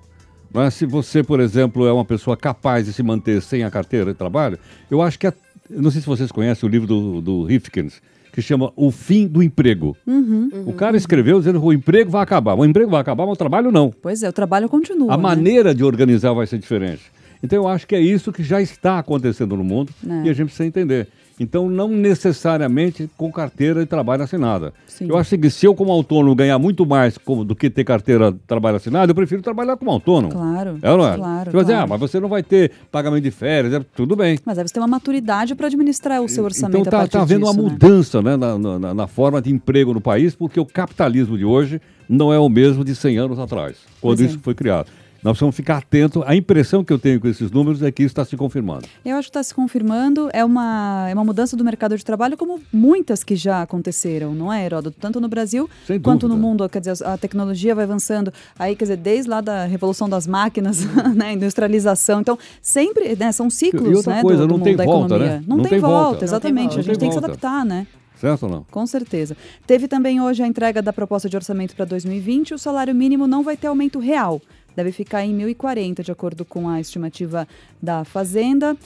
né, 0.53 0.71
se 0.71 0.87
você, 0.87 1.23
por 1.23 1.41
exemplo, 1.41 1.87
é 1.87 1.93
uma 1.93 2.05
pessoa 2.05 2.37
capaz 2.37 2.87
de 2.87 2.93
se 2.93 3.03
manter 3.03 3.41
sem 3.43 3.65
a 3.65 3.71
carteira 3.71 4.13
de 4.13 4.19
trabalho, 4.19 4.59
eu 4.91 5.01
acho 5.01 5.19
que 5.19 5.27
a 5.71 5.81
não 5.81 5.91
sei 5.91 6.01
se 6.01 6.07
vocês 6.07 6.31
conhecem 6.33 6.69
o 6.69 6.71
livro 6.71 6.87
do, 6.87 7.21
do 7.21 7.45
Rifkins, 7.45 8.01
que 8.33 8.43
chama 8.43 8.73
O 8.77 8.91
Fim 8.91 9.27
do 9.27 9.43
Emprego. 9.43 9.97
Uhum, 10.07 10.51
uhum, 10.53 10.65
o 10.67 10.73
cara 10.73 10.97
escreveu 10.97 11.39
dizendo 11.39 11.59
que 11.59 11.67
o 11.67 11.73
emprego 11.73 12.11
vai 12.11 12.23
acabar. 12.23 12.55
O 12.55 12.65
emprego 12.65 12.91
vai 12.91 13.01
acabar, 13.01 13.25
mas 13.25 13.35
o 13.35 13.39
trabalho 13.39 13.73
não. 13.73 13.91
Pois 14.03 14.23
é, 14.23 14.29
o 14.29 14.33
trabalho 14.33 14.69
continua. 14.69 15.13
A 15.13 15.17
né? 15.17 15.23
maneira 15.23 15.75
de 15.75 15.83
organizar 15.83 16.33
vai 16.35 16.47
ser 16.47 16.59
diferente. 16.59 17.03
Então 17.43 17.62
eu 17.62 17.69
acho 17.69 17.87
que 17.87 17.94
é 17.94 18.00
isso 18.00 18.33
que 18.33 18.43
já 18.43 18.61
está 18.61 18.99
acontecendo 18.99 19.56
no 19.56 19.65
mundo 19.65 19.93
é. 20.06 20.27
e 20.27 20.31
a 20.31 20.33
gente 20.33 20.47
precisa 20.47 20.67
entender. 20.67 21.09
Então, 21.38 21.69
não 21.69 21.88
necessariamente 21.88 23.11
com 23.17 23.31
carteira 23.31 23.81
de 23.81 23.87
trabalho 23.87 24.23
assinada. 24.23 24.73
Sim. 24.87 25.06
Eu 25.09 25.19
acho 25.19 25.37
que 25.37 25.50
se 25.50 25.67
eu, 25.67 25.75
como 25.75 25.93
autônomo, 25.93 26.35
ganhar 26.35 26.59
muito 26.59 26.87
mais 26.87 27.19
do 27.47 27.55
que 27.55 27.69
ter 27.69 27.85
carteira 27.85 28.33
de 28.33 28.38
trabalho 28.47 28.77
assinada, 28.77 29.11
eu 29.11 29.15
prefiro 29.15 29.43
trabalhar 29.43 29.77
como 29.77 29.91
autônomo. 29.91 30.33
Claro. 30.33 30.79
É 30.81 30.91
ou 30.91 30.97
não 30.97 31.06
é? 31.06 31.17
Claro. 31.17 31.50
Você 31.50 31.56
vai 31.56 31.65
dizer, 31.65 31.75
ah, 31.75 31.87
mas 31.87 32.00
você 32.00 32.19
não 32.19 32.29
vai 32.29 32.43
ter 32.43 32.73
pagamento 32.91 33.23
de 33.23 33.31
férias, 33.31 33.75
é, 33.75 33.85
tudo 33.94 34.17
bem. 34.17 34.38
Mas 34.47 34.59
aí 34.59 34.67
você 34.67 34.73
tem 34.73 34.81
uma 34.83 34.88
maturidade 34.88 35.55
para 35.55 35.67
administrar 35.67 36.23
o 36.23 36.28
seu 36.28 36.43
orçamento. 36.43 36.78
Então, 36.78 37.02
está 37.02 37.19
tá 37.19 37.23
havendo 37.23 37.45
uma 37.45 37.52
né? 37.52 37.62
mudança 37.62 38.23
né, 38.23 38.37
na, 38.37 38.59
na, 38.59 38.95
na, 38.95 39.07
forma 39.07 39.43
de 39.43 39.52
emprego 39.52 39.93
no 39.93 40.00
país, 40.00 40.35
porque 40.35 40.59
o 40.59 40.64
capitalismo 40.64 41.37
de 41.37 41.45
hoje 41.45 41.81
não 42.09 42.33
é 42.33 42.38
o 42.38 42.49
mesmo 42.49 42.83
de 42.83 42.95
100 42.95 43.19
anos 43.19 43.38
atrás, 43.38 43.76
quando 44.00 44.19
pois 44.19 44.31
isso 44.31 44.38
é. 44.38 44.43
foi 44.43 44.55
criado. 44.55 44.87
Nós 45.23 45.32
precisamos 45.32 45.56
ficar 45.56 45.78
atentos. 45.78 46.23
A 46.26 46.35
impressão 46.35 46.85
que 46.85 46.92
eu 46.92 46.99
tenho 46.99 47.20
com 47.20 47.28
esses 47.28 47.50
números 47.50 47.82
é 47.82 47.90
que 47.90 48.02
isso 48.02 48.12
está 48.12 48.25
se 48.25 48.37
confirmando. 48.37 48.87
Eu 49.04 49.16
acho 49.16 49.26
que 49.26 49.30
está 49.30 49.42
se 49.42 49.54
confirmando. 49.54 50.28
É 50.32 50.44
uma, 50.44 51.06
é 51.08 51.14
uma 51.14 51.25
mudança 51.25 51.56
do 51.56 51.64
mercado 51.64 51.96
de 51.96 52.04
trabalho, 52.04 52.37
como 52.37 52.61
muitas 52.73 53.25
que 53.25 53.37
já 53.37 53.62
aconteceram, 53.62 54.35
não 54.35 54.52
é, 54.52 54.64
Heródoto? 54.64 54.96
Tanto 55.00 55.20
no 55.20 55.28
Brasil 55.28 55.68
Sem 55.87 56.00
quanto 56.00 56.28
no 56.28 56.37
mundo. 56.37 56.68
Quer 56.68 56.80
dizer, 56.80 57.04
a 57.06 57.16
tecnologia 57.16 57.75
vai 57.75 57.85
avançando. 57.85 58.32
Aí, 58.58 58.76
quer 58.76 58.85
dizer, 58.85 58.96
desde 58.96 59.30
lá 59.30 59.40
da 59.40 59.64
revolução 59.64 60.08
das 60.08 60.26
máquinas, 60.26 60.85
né, 61.14 61.32
industrialização. 61.32 62.20
Então, 62.20 62.38
sempre 62.61 63.16
né, 63.16 63.32
são 63.32 63.50
ciclos 63.50 64.06
né, 64.06 64.23
coisa, 64.23 64.46
do, 64.46 64.49
do 64.49 64.58
mundo 64.58 64.76
da 64.76 64.85
volta, 64.85 65.14
economia. 65.14 65.37
Né? 65.38 65.44
Não, 65.46 65.56
não, 65.56 65.62
tem, 65.62 65.70
tem 65.70 65.80
volta, 65.80 65.96
volta, 65.96 66.25
exatamente. 66.25 66.73
Não 66.73 66.80
a 66.80 66.82
gente 66.82 66.99
tem, 66.99 67.08
que 67.08 67.14
se 67.14 67.18
adaptar, 67.18 67.64
né? 67.64 67.87
Certo 68.20 68.44
ou 68.44 68.49
não? 68.49 68.66
Com 68.70 68.87
certeza. 68.87 69.37
Teve 69.66 69.87
também 69.87 70.20
hoje 70.20 70.42
a 70.42 70.46
entrega 70.46 70.80
da 70.80 70.92
proposta 70.92 71.28
de 71.28 71.37
orçamento 71.37 71.76
para 71.76 71.85
2020. 71.85 72.54
O 72.54 72.58
salário 72.58 72.94
mínimo 72.94 73.26
não 73.26 73.42
vai 73.42 73.56
ter 73.56 73.66
aumento 73.66 73.99
real 73.99 74.40
deve 74.76 74.92
ficar 74.92 75.25
em 75.25 75.37
1.040, 75.37 76.02
de 76.02 76.12
acordo 76.12 76.45
com 76.45 76.68
a 76.68 76.80
estimativa 76.80 77.49
da 77.83 78.04
Fazenda. 78.04 78.76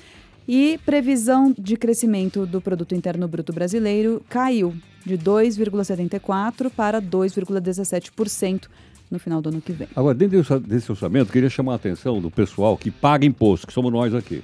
E 0.49 0.81
previsão 0.85 1.55
de 1.57 1.77
crescimento 1.77 2.47
do 2.47 2.61
produto 2.61 2.95
interno 2.95 3.29
bruto 3.29 3.53
brasileiro 3.53 4.23
caiu 4.29 4.75
de 5.05 5.17
2,74 5.19 6.71
para 6.71 7.01
2,17% 7.01 8.69
no 9.11 9.19
final 9.19 9.43
do 9.43 9.49
ano 9.49 9.61
que 9.61 9.73
vem. 9.73 9.89
Agora, 9.95 10.15
dentro 10.15 10.61
desse 10.61 10.91
orçamento, 10.91 11.33
queria 11.33 11.51
chamar 11.51 11.73
a 11.73 11.77
atenção 11.77 12.21
do 12.21 12.31
pessoal 12.31 12.77
que 12.77 12.91
paga 12.91 13.27
imposto, 13.27 13.67
que 13.67 13.73
somos 13.73 13.93
nós 13.93 14.15
aqui. 14.15 14.43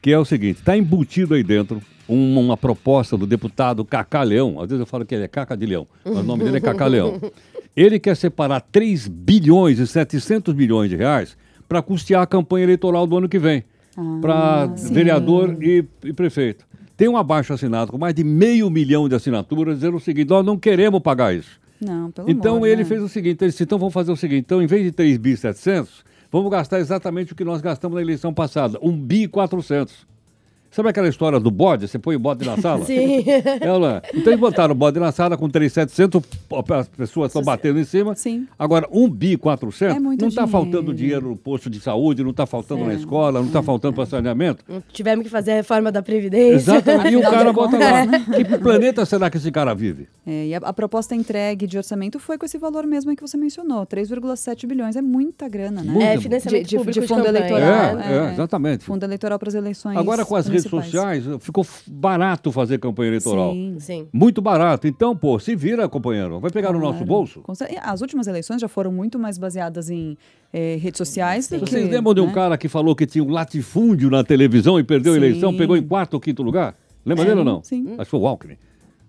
Que 0.00 0.12
é 0.12 0.18
o 0.18 0.24
seguinte, 0.24 0.58
está 0.58 0.76
embutido 0.76 1.34
aí 1.34 1.42
dentro 1.42 1.82
uma, 2.08 2.40
uma, 2.40 2.56
proposta 2.56 3.16
do 3.16 3.26
deputado 3.26 3.84
Cacá 3.84 4.22
Leão, 4.22 4.60
às 4.60 4.68
vezes 4.68 4.80
eu 4.80 4.86
falo 4.86 5.04
que 5.04 5.14
ele 5.14 5.24
é 5.24 5.28
Caca 5.28 5.56
de 5.56 5.66
Leão, 5.66 5.86
mas 6.04 6.18
o 6.18 6.22
nome 6.22 6.44
dele 6.44 6.56
é 6.56 6.60
Cacá 6.60 6.86
Leão. 6.86 7.20
Ele 7.76 8.00
quer 8.00 8.16
separar 8.16 8.60
3 8.60 9.06
bilhões 9.06 9.78
e 9.78 9.86
700 9.86 10.52
milhões 10.54 10.90
de 10.90 10.96
reais 10.96 11.36
para 11.68 11.80
custear 11.80 12.20
a 12.20 12.26
campanha 12.26 12.64
eleitoral 12.64 13.06
do 13.06 13.16
ano 13.16 13.28
que 13.28 13.38
vem. 13.38 13.62
para 14.20 14.72
sim. 14.76 14.92
vereador 14.92 15.56
e, 15.62 15.84
e 16.02 16.12
prefeito. 16.12 16.66
Tem 16.96 17.08
um 17.08 17.16
abaixo 17.16 17.52
assinado 17.52 17.92
com 17.92 17.96
mais 17.96 18.12
de 18.12 18.24
meio 18.24 18.68
milhão 18.68 19.08
de 19.08 19.14
assinaturas 19.14 19.76
dizendo 19.76 19.96
o 19.96 20.00
seguinte: 20.00 20.28
nós 20.28 20.44
não 20.44 20.58
queremos 20.58 21.00
pagar 21.00 21.34
isso. 21.34 21.60
Não, 21.80 22.10
pelo 22.10 22.28
Então 22.28 22.56
amor, 22.56 22.66
ele 22.66 22.82
né? 22.82 22.84
fez 22.84 23.02
o 23.02 23.08
seguinte: 23.08 23.42
ele 23.42 23.50
disse, 23.50 23.62
então 23.62 23.78
vamos 23.78 23.94
fazer 23.94 24.12
o 24.12 24.16
seguinte: 24.16 24.40
então 24.40 24.60
em 24.60 24.66
vez 24.66 24.84
de 24.84 24.92
3 24.92 25.16
bi 25.16 25.36
700, 25.36 26.04
vamos 26.30 26.50
gastar 26.50 26.78
exatamente 26.78 27.32
o 27.32 27.36
que 27.36 27.44
nós 27.44 27.60
gastamos 27.60 27.96
na 27.96 28.02
eleição 28.02 28.32
passada: 28.32 28.78
1 28.82 29.00
bi 29.00 29.28
400. 29.28 30.06
Sabe 30.70 30.88
aquela 30.88 31.08
história 31.08 31.40
do 31.40 31.50
bode? 31.50 31.88
Você 31.88 31.98
põe 31.98 32.14
o 32.14 32.18
bode 32.18 32.46
na 32.46 32.56
sala? 32.56 32.84
Sim. 32.86 33.24
Ela, 33.60 34.02
então 34.14 34.32
eles 34.32 34.40
botaram 34.40 34.72
o 34.72 34.74
bode 34.76 35.00
na 35.00 35.10
sala 35.10 35.36
com 35.36 35.48
3,700, 35.48 36.22
as 36.78 36.88
pessoas 36.88 37.30
estão 37.30 37.42
batendo 37.42 37.78
em 37.80 37.84
cima. 37.84 38.14
Sim. 38.14 38.46
Agora, 38.58 38.86
1 38.92 39.08
bi 39.10 39.36
400, 39.36 39.96
É 39.96 39.98
muito 40.00 40.20
não 40.20 40.28
está 40.28 40.46
faltando 40.46 40.94
dinheiro 40.94 41.30
no 41.30 41.36
posto 41.36 41.68
de 41.68 41.80
saúde, 41.80 42.22
não 42.22 42.30
está 42.30 42.46
faltando 42.46 42.84
na 42.84 42.94
escola, 42.94 43.40
não 43.40 43.48
está 43.48 43.62
faltando 43.62 43.94
para 43.94 44.06
saneamento. 44.06 44.64
Tivemos 44.92 45.24
que 45.24 45.30
fazer 45.30 45.52
a 45.52 45.54
reforma 45.56 45.90
da 45.90 46.02
Previdência. 46.02 46.54
Exatamente. 46.54 47.14
E 47.14 47.16
o 47.16 47.22
cara 47.28 47.50
de 47.50 47.52
bota 47.52 47.76
lá. 47.78 48.06
Que 48.36 48.44
planeta 48.58 49.04
será 49.04 49.28
que 49.28 49.38
esse 49.38 49.50
cara 49.50 49.74
vive? 49.74 50.08
É, 50.26 50.46
e 50.46 50.54
a, 50.54 50.58
a 50.58 50.72
proposta 50.72 51.14
entregue 51.14 51.66
de 51.66 51.76
orçamento 51.76 52.20
foi 52.20 52.38
com 52.38 52.44
esse 52.46 52.58
valor 52.58 52.86
mesmo 52.86 53.14
que 53.16 53.22
você 53.22 53.36
mencionou, 53.36 53.84
3,7 53.86 54.66
bilhões. 54.66 54.94
É 54.94 55.02
muita 55.02 55.48
grana, 55.48 55.82
né? 55.82 55.90
Muito. 55.90 56.04
É, 56.06 56.16
De- 56.16 56.22
financiamento 56.22 56.62
de, 56.62 56.70
de, 56.70 56.76
público 56.76 57.00
de 57.00 57.06
fundo 57.08 57.24
campanha, 57.24 57.38
eleitoral. 57.46 57.98
É, 57.98 58.28
é, 58.28 58.32
exatamente. 58.32 58.84
Fundo 58.84 59.04
eleitoral 59.04 59.38
para 59.38 59.48
as 59.48 59.54
eleições. 59.54 59.96
Agora 59.96 60.24
com 60.24 60.36
as 60.36 60.48
redes 60.64 60.84
sociais, 60.84 61.24
ficou 61.40 61.66
barato 61.86 62.50
fazer 62.52 62.78
campanha 62.78 63.08
eleitoral. 63.08 63.52
Sim. 63.52 63.76
Sim. 63.78 64.08
Muito 64.12 64.40
barato. 64.42 64.86
Então, 64.86 65.16
pô, 65.16 65.38
se 65.38 65.54
vira, 65.56 65.88
companheiro. 65.88 66.38
Vai 66.40 66.50
pegar 66.50 66.72
no 66.72 66.78
nosso 66.78 66.92
Claro. 66.98 67.06
bolso? 67.06 67.42
Cer- 67.54 67.78
As 67.82 68.00
últimas 68.00 68.26
eleições 68.26 68.60
já 68.60 68.68
foram 68.68 68.92
muito 68.92 69.18
mais 69.18 69.38
baseadas 69.38 69.90
em 69.90 70.16
eh, 70.52 70.76
redes 70.80 70.98
sociais 70.98 71.48
do 71.48 71.60
que... 71.60 71.70
Vocês 71.70 71.88
lembram 71.90 72.14
de 72.14 72.20
um 72.20 72.26
né? 72.26 72.32
cara 72.32 72.58
que 72.58 72.68
falou 72.68 72.94
que 72.96 73.06
tinha 73.06 73.22
um 73.24 73.30
latifúndio 73.30 74.10
na 74.10 74.22
televisão 74.24 74.78
e 74.78 74.82
perdeu 74.84 75.12
a 75.12 75.16
Sim. 75.16 75.22
eleição, 75.24 75.56
pegou 75.56 75.76
em 75.76 75.82
quarto 75.82 76.14
ou 76.14 76.20
quinto 76.20 76.42
lugar? 76.42 76.74
Lembra 77.04 77.24
dele 77.24 77.38
ou 77.38 77.44
não? 77.44 77.62
sim. 77.62 77.86
Acho 77.94 78.04
que 78.04 78.10
foi 78.10 78.20
o 78.20 78.26
Alckmin. 78.26 78.56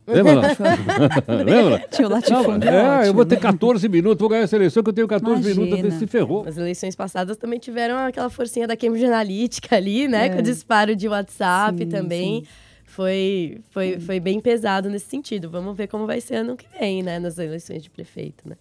Lembra 0.07 0.35
não? 1.27 1.43
Lembra? 1.45 1.85
Tinha 1.91 2.07
o 2.07 2.09
Não, 2.09 2.17
latifúndio. 2.17 2.69
é, 2.69 2.75
eu 2.75 2.99
ótimo, 2.99 3.13
vou 3.13 3.25
ter 3.25 3.35
né? 3.35 3.41
14 3.41 3.89
minutos, 3.89 4.19
vou 4.19 4.29
ganhar 4.29 4.43
essa 4.43 4.55
eleição 4.55 4.83
que 4.83 4.89
eu 4.89 4.93
tenho 4.93 5.07
14 5.07 5.41
minutos, 5.41 5.67
Imagina. 5.67 5.87
ele 5.87 5.97
se 5.97 6.07
ferrou. 6.07 6.43
As 6.47 6.57
eleições 6.57 6.95
passadas 6.95 7.37
também 7.37 7.59
tiveram 7.59 7.97
aquela 7.97 8.29
forcinha 8.29 8.67
da 8.67 8.75
Cambridge 8.75 9.05
Analytica 9.05 9.75
ali, 9.75 10.07
né? 10.07 10.25
É. 10.25 10.29
Com 10.29 10.39
o 10.39 10.41
disparo 10.41 10.95
de 10.95 11.07
WhatsApp 11.07 11.77
Sim, 11.77 11.89
também. 11.89 12.43
Foi, 12.83 13.59
foi, 13.69 13.99
foi 14.01 14.19
bem 14.19 14.41
pesado 14.41 14.89
nesse 14.89 15.05
sentido. 15.05 15.49
Vamos 15.49 15.77
ver 15.77 15.87
como 15.87 16.05
vai 16.05 16.19
ser 16.19 16.35
ano 16.35 16.57
que 16.57 16.65
vem, 16.77 17.01
né? 17.01 17.19
Nas 17.19 17.37
eleições 17.37 17.81
de 17.81 17.89
prefeito, 17.89 18.43
né? 18.49 18.57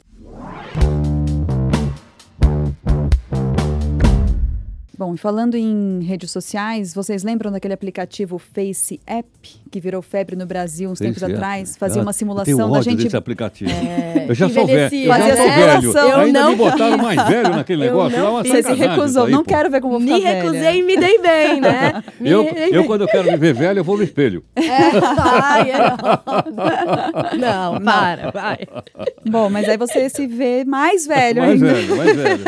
Bom, 5.01 5.15
e 5.15 5.17
falando 5.17 5.55
em 5.55 6.03
redes 6.03 6.31
sociais, 6.31 6.93
vocês 6.93 7.23
lembram 7.25 7.51
daquele 7.51 7.73
aplicativo 7.73 8.37
Face 8.37 9.01
App, 9.07 9.27
que 9.71 9.81
virou 9.81 10.03
febre 10.03 10.37
no 10.37 10.45
Brasil 10.45 10.91
uns 10.91 10.99
tempos 10.99 11.23
Esse 11.23 11.33
é. 11.33 11.35
atrás? 11.35 11.75
Fazia 11.75 12.03
Ah, 12.03 12.05
uma 12.05 12.11
eu 12.11 12.13
tenho 12.13 12.19
simulação 12.19 12.71
da 12.71 12.83
gente... 12.83 13.05
desse 13.05 13.17
aplicativo. 13.17 13.71
É, 13.71 14.27
eu 14.29 14.35
já 14.35 14.47
sou 14.51 14.67
velho. 14.67 14.95
Eu 14.95 15.07
já 15.09 15.15
Fazia 15.19 15.37
sou 15.37 15.47
velho. 15.47 15.81
simulação. 15.81 16.11
Eu 16.11 16.19
Ainda 16.19 16.41
não 16.43 16.51
me 16.51 16.57
botaram 16.57 16.99
mais 16.99 17.27
velho 17.29 17.49
naquele 17.49 17.81
negócio. 17.87 18.19
não 18.19 18.35
lá. 18.35 18.43
Você 18.43 18.63
se 18.63 18.75
recusou, 18.75 19.25
aí, 19.25 19.33
não 19.33 19.43
pô. 19.43 19.49
quero 19.49 19.71
ver 19.71 19.81
como 19.81 19.99
Me 19.99 20.05
ficar 20.07 20.19
velha. 20.19 20.43
recusei 20.43 20.79
e 20.81 20.83
me 20.83 20.97
dei 20.99 21.19
bem, 21.19 21.61
né? 21.63 22.05
Eu, 22.21 22.45
eu, 22.45 22.85
quando 22.85 23.01
eu 23.01 23.09
quero 23.09 23.31
me 23.33 23.39
ver 23.39 23.55
velho, 23.55 23.79
eu 23.81 23.85
vou 23.85 23.97
no 23.97 24.03
espelho. 24.03 24.45
Ai, 24.55 25.71
é... 25.73 27.37
Não, 27.39 27.81
para, 27.81 28.31
vai. 28.31 28.59
Bom, 29.31 29.49
mas 29.49 29.67
aí 29.67 29.79
você 29.79 30.11
se 30.11 30.27
vê 30.27 30.63
mais 30.63 31.07
velho 31.09 31.41
mais 31.41 31.63
ainda. 31.63 31.73
velho, 31.75 31.97
mais 31.97 32.17
velho. 32.17 32.41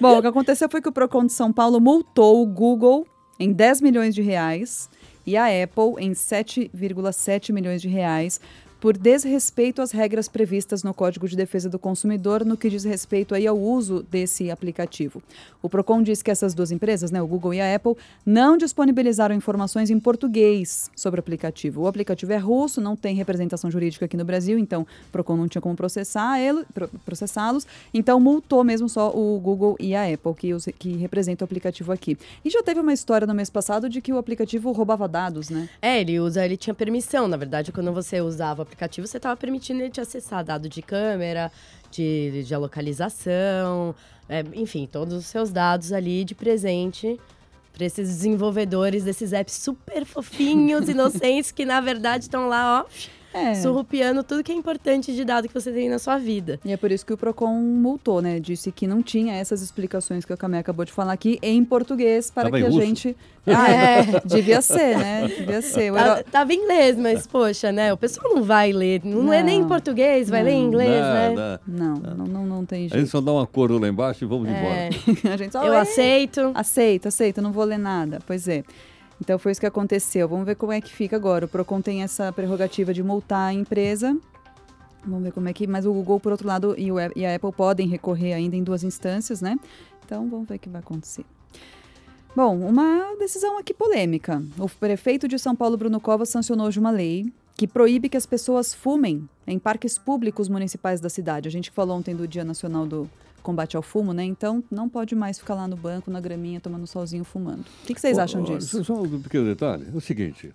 Bom, 0.00 0.16
o 0.18 0.22
que 0.22 0.28
aconteceu 0.28 0.70
foi 0.70 0.80
que 0.80 0.88
o 0.88 0.92
Procon 0.92 1.26
de 1.26 1.32
São 1.34 1.52
Paulo 1.52 1.81
multou 1.82 2.40
o 2.40 2.46
Google 2.46 3.04
em 3.40 3.52
10 3.52 3.80
milhões 3.80 4.14
de 4.14 4.22
reais 4.22 4.88
e 5.26 5.36
a 5.36 5.46
Apple 5.46 5.96
em 5.98 6.12
7,7 6.12 7.52
milhões 7.52 7.82
de 7.82 7.88
reais 7.88 8.40
por 8.82 8.98
desrespeito 8.98 9.80
às 9.80 9.92
regras 9.92 10.26
previstas 10.26 10.82
no 10.82 10.92
Código 10.92 11.28
de 11.28 11.36
Defesa 11.36 11.70
do 11.70 11.78
Consumidor 11.78 12.44
no 12.44 12.56
que 12.56 12.68
diz 12.68 12.82
respeito 12.82 13.32
aí 13.32 13.46
ao 13.46 13.56
uso 13.56 14.02
desse 14.10 14.50
aplicativo. 14.50 15.22
O 15.62 15.68
Procon 15.68 16.02
diz 16.02 16.20
que 16.20 16.32
essas 16.32 16.52
duas 16.52 16.72
empresas, 16.72 17.12
né, 17.12 17.22
o 17.22 17.26
Google 17.28 17.54
e 17.54 17.60
a 17.60 17.76
Apple, 17.76 17.94
não 18.26 18.56
disponibilizaram 18.56 19.36
informações 19.36 19.88
em 19.88 20.00
português 20.00 20.90
sobre 20.96 21.20
o 21.20 21.22
aplicativo. 21.22 21.82
O 21.82 21.86
aplicativo 21.86 22.32
é 22.32 22.36
russo, 22.38 22.80
não 22.80 22.96
tem 22.96 23.14
representação 23.14 23.70
jurídica 23.70 24.06
aqui 24.06 24.16
no 24.16 24.24
Brasil, 24.24 24.58
então 24.58 24.82
o 24.82 25.12
Procon 25.12 25.36
não 25.36 25.46
tinha 25.46 25.62
como 25.62 25.76
processá-los, 25.76 27.64
então 27.94 28.18
multou 28.18 28.64
mesmo 28.64 28.88
só 28.88 29.10
o 29.16 29.38
Google 29.38 29.76
e 29.78 29.94
a 29.94 30.12
Apple 30.12 30.34
que, 30.34 30.52
os- 30.52 30.66
que 30.76 30.96
representam 30.96 31.44
o 31.44 31.46
aplicativo 31.46 31.92
aqui. 31.92 32.18
E 32.44 32.50
já 32.50 32.64
teve 32.64 32.80
uma 32.80 32.92
história 32.92 33.28
no 33.28 33.34
mês 33.34 33.48
passado 33.48 33.88
de 33.88 34.00
que 34.00 34.12
o 34.12 34.18
aplicativo 34.18 34.72
roubava 34.72 35.06
dados, 35.06 35.50
né? 35.50 35.68
É, 35.80 36.00
ele 36.00 36.18
usa, 36.18 36.44
ele 36.44 36.56
tinha 36.56 36.74
permissão. 36.74 37.28
Na 37.28 37.36
verdade, 37.36 37.70
quando 37.70 37.92
você 37.92 38.20
usava 38.20 38.66
aplicativo, 38.72 39.06
você 39.06 39.18
estava 39.18 39.36
permitindo 39.36 39.80
ele 39.80 39.90
te 39.90 40.00
acessar 40.00 40.44
dado 40.44 40.68
de 40.68 40.82
câmera, 40.82 41.52
de, 41.90 42.42
de 42.44 42.56
localização, 42.56 43.94
é, 44.28 44.44
enfim, 44.54 44.88
todos 44.90 45.14
os 45.14 45.26
seus 45.26 45.50
dados 45.50 45.92
ali 45.92 46.24
de 46.24 46.34
presente 46.34 47.20
para 47.72 47.84
esses 47.86 48.08
desenvolvedores 48.08 49.04
desses 49.04 49.32
apps 49.32 49.54
super 49.54 50.04
fofinhos, 50.04 50.88
inocentes, 50.90 51.50
que 51.50 51.64
na 51.64 51.80
verdade 51.80 52.24
estão 52.24 52.48
lá, 52.48 52.82
ó, 52.82 53.12
É. 53.34 53.54
surrupiando 53.54 54.22
tudo 54.22 54.42
que 54.42 54.52
é 54.52 54.54
importante 54.54 55.14
de 55.14 55.24
dado 55.24 55.48
que 55.48 55.54
você 55.54 55.72
tem 55.72 55.88
na 55.88 55.98
sua 55.98 56.18
vida. 56.18 56.60
E 56.64 56.72
é 56.72 56.76
por 56.76 56.90
isso 56.92 57.04
que 57.06 57.12
o 57.12 57.16
Procon 57.16 57.54
multou, 57.60 58.20
né? 58.20 58.38
Disse 58.38 58.70
que 58.72 58.86
não 58.86 59.02
tinha 59.02 59.34
essas 59.34 59.62
explicações 59.62 60.24
que 60.24 60.32
a 60.32 60.36
Camé 60.36 60.58
acabou 60.58 60.84
de 60.84 60.92
falar 60.92 61.12
aqui 61.12 61.38
em 61.42 61.64
português 61.64 62.30
para 62.30 62.44
Tava 62.44 62.58
que 62.58 62.64
a 62.64 62.68
russo? 62.68 62.80
gente. 62.80 63.16
Ah, 63.44 63.68
é. 63.68 64.20
devia 64.24 64.62
ser, 64.62 64.96
né? 64.96 65.26
Devia 65.26 65.60
ser. 65.60 65.90
O 65.90 65.96
Tá, 65.96 66.00
Heró- 66.06 66.22
tava 66.30 66.52
em 66.54 66.58
inglês, 66.62 66.96
mas, 66.96 67.26
poxa, 67.26 67.72
né? 67.72 67.92
O 67.92 67.96
pessoal 67.96 68.32
não 68.36 68.44
vai 68.44 68.70
ler, 68.72 69.00
não, 69.04 69.28
lê 69.28 69.42
nem 69.42 69.56
em 69.58 69.60
Não. 69.62 69.68
português, 69.68 70.30
vai 70.30 70.44
ler 70.44 70.52
em 70.52 70.62
inglês, 70.64 70.88
né? 70.88 71.28
Nada. 71.30 71.60
Não, 71.66 71.94
não, 71.96 72.24
não, 72.26 72.46
não 72.46 72.64
tem 72.64 72.78
A 72.78 72.82
gente 72.82 72.92
jeito. 72.92 73.08
só 73.10 73.20
dá 73.20 73.32
um 73.32 73.40
acordo 73.40 73.80
lá 73.80 73.88
embaixo 73.88 74.22
e 74.24 74.28
vamos 74.28 74.48
É, 74.48 74.90
embora. 74.90 74.90
A 75.34 75.36
gente 75.36 75.50
só 75.50 75.64
eu 75.64 75.72
lê. 75.72 75.78
aceito. 75.78 76.52
Aceito, 76.54 77.08
aceito, 77.08 77.42
não 77.42 77.50
vou 77.50 77.64
ler 77.64 77.78
nada. 77.80 78.20
Pois 78.24 78.46
é. 78.46 78.62
Então 79.22 79.38
foi 79.38 79.52
isso 79.52 79.60
que 79.60 79.66
aconteceu. 79.66 80.28
Vamos 80.28 80.44
ver 80.44 80.56
como 80.56 80.72
é 80.72 80.80
que 80.80 80.92
fica 80.92 81.14
agora. 81.14 81.44
O 81.44 81.48
Procon 81.48 81.80
tem 81.80 82.02
essa 82.02 82.32
prerrogativa 82.32 82.92
de 82.92 83.04
multar 83.04 83.50
a 83.50 83.54
empresa. 83.54 84.18
Vamos 85.06 85.22
ver 85.22 85.30
como 85.30 85.48
é 85.48 85.52
que. 85.52 85.64
Mas 85.64 85.86
o 85.86 85.92
Google, 85.92 86.18
por 86.18 86.32
outro 86.32 86.48
lado, 86.48 86.74
e, 86.76 86.90
a 87.24 87.36
Apple 87.36 87.52
podem 87.52 87.86
recorrer 87.86 88.32
ainda 88.32 88.56
em 88.56 88.64
duas 88.64 88.82
instâncias, 88.82 89.40
né? 89.40 89.56
Então 90.04 90.28
vamos 90.28 90.48
ver 90.48 90.56
o 90.56 90.58
que 90.58 90.68
vai 90.68 90.80
acontecer. 90.80 91.24
Bom, 92.34 92.58
uma 92.58 93.14
decisão 93.16 93.56
aqui 93.58 93.72
polêmica. 93.72 94.42
O 94.58 94.68
prefeito 94.68 95.28
de 95.28 95.38
São 95.38 95.54
Paulo, 95.54 95.76
Bruno 95.76 96.00
Covas, 96.00 96.28
sancionou 96.28 96.66
hoje 96.66 96.80
uma 96.80 96.90
lei 96.90 97.32
que 97.54 97.68
proíbe 97.68 98.08
que 98.08 98.16
as 98.16 98.26
pessoas 98.26 98.74
fumem 98.74 99.28
em 99.46 99.56
parques 99.56 99.98
públicos 99.98 100.48
municipais 100.48 101.00
da 101.00 101.08
cidade. 101.08 101.46
A 101.46 101.52
gente 101.52 101.70
falou 101.70 101.96
ontem 101.96 102.16
do 102.16 102.26
Dia 102.26 102.42
Nacional 102.42 102.86
do 102.86 103.08
Combate 103.42 103.76
ao 103.76 103.82
Fumo, 103.82 104.12
né? 104.12 104.24
Então 104.24 104.62
não 104.70 104.88
pode 104.88 105.14
mais 105.14 105.38
ficar 105.38 105.54
lá 105.54 105.66
no 105.68 105.76
banco, 105.76 106.10
na 106.10 106.20
graminha, 106.20 106.60
tomando 106.60 106.86
solzinho, 106.86 107.24
fumando. 107.24 107.60
O 107.82 107.86
que, 107.86 107.94
que 107.94 108.00
vocês 108.00 108.18
acham 108.18 108.42
Ó, 108.42 108.44
ó, 108.44 108.56
disso? 108.56 108.84
Só 108.84 109.02
um 109.02 109.20
pequeno 109.20 109.44
detalhe. 109.46 109.86
É 109.92 109.96
o 109.96 110.00
seguinte. 110.00 110.50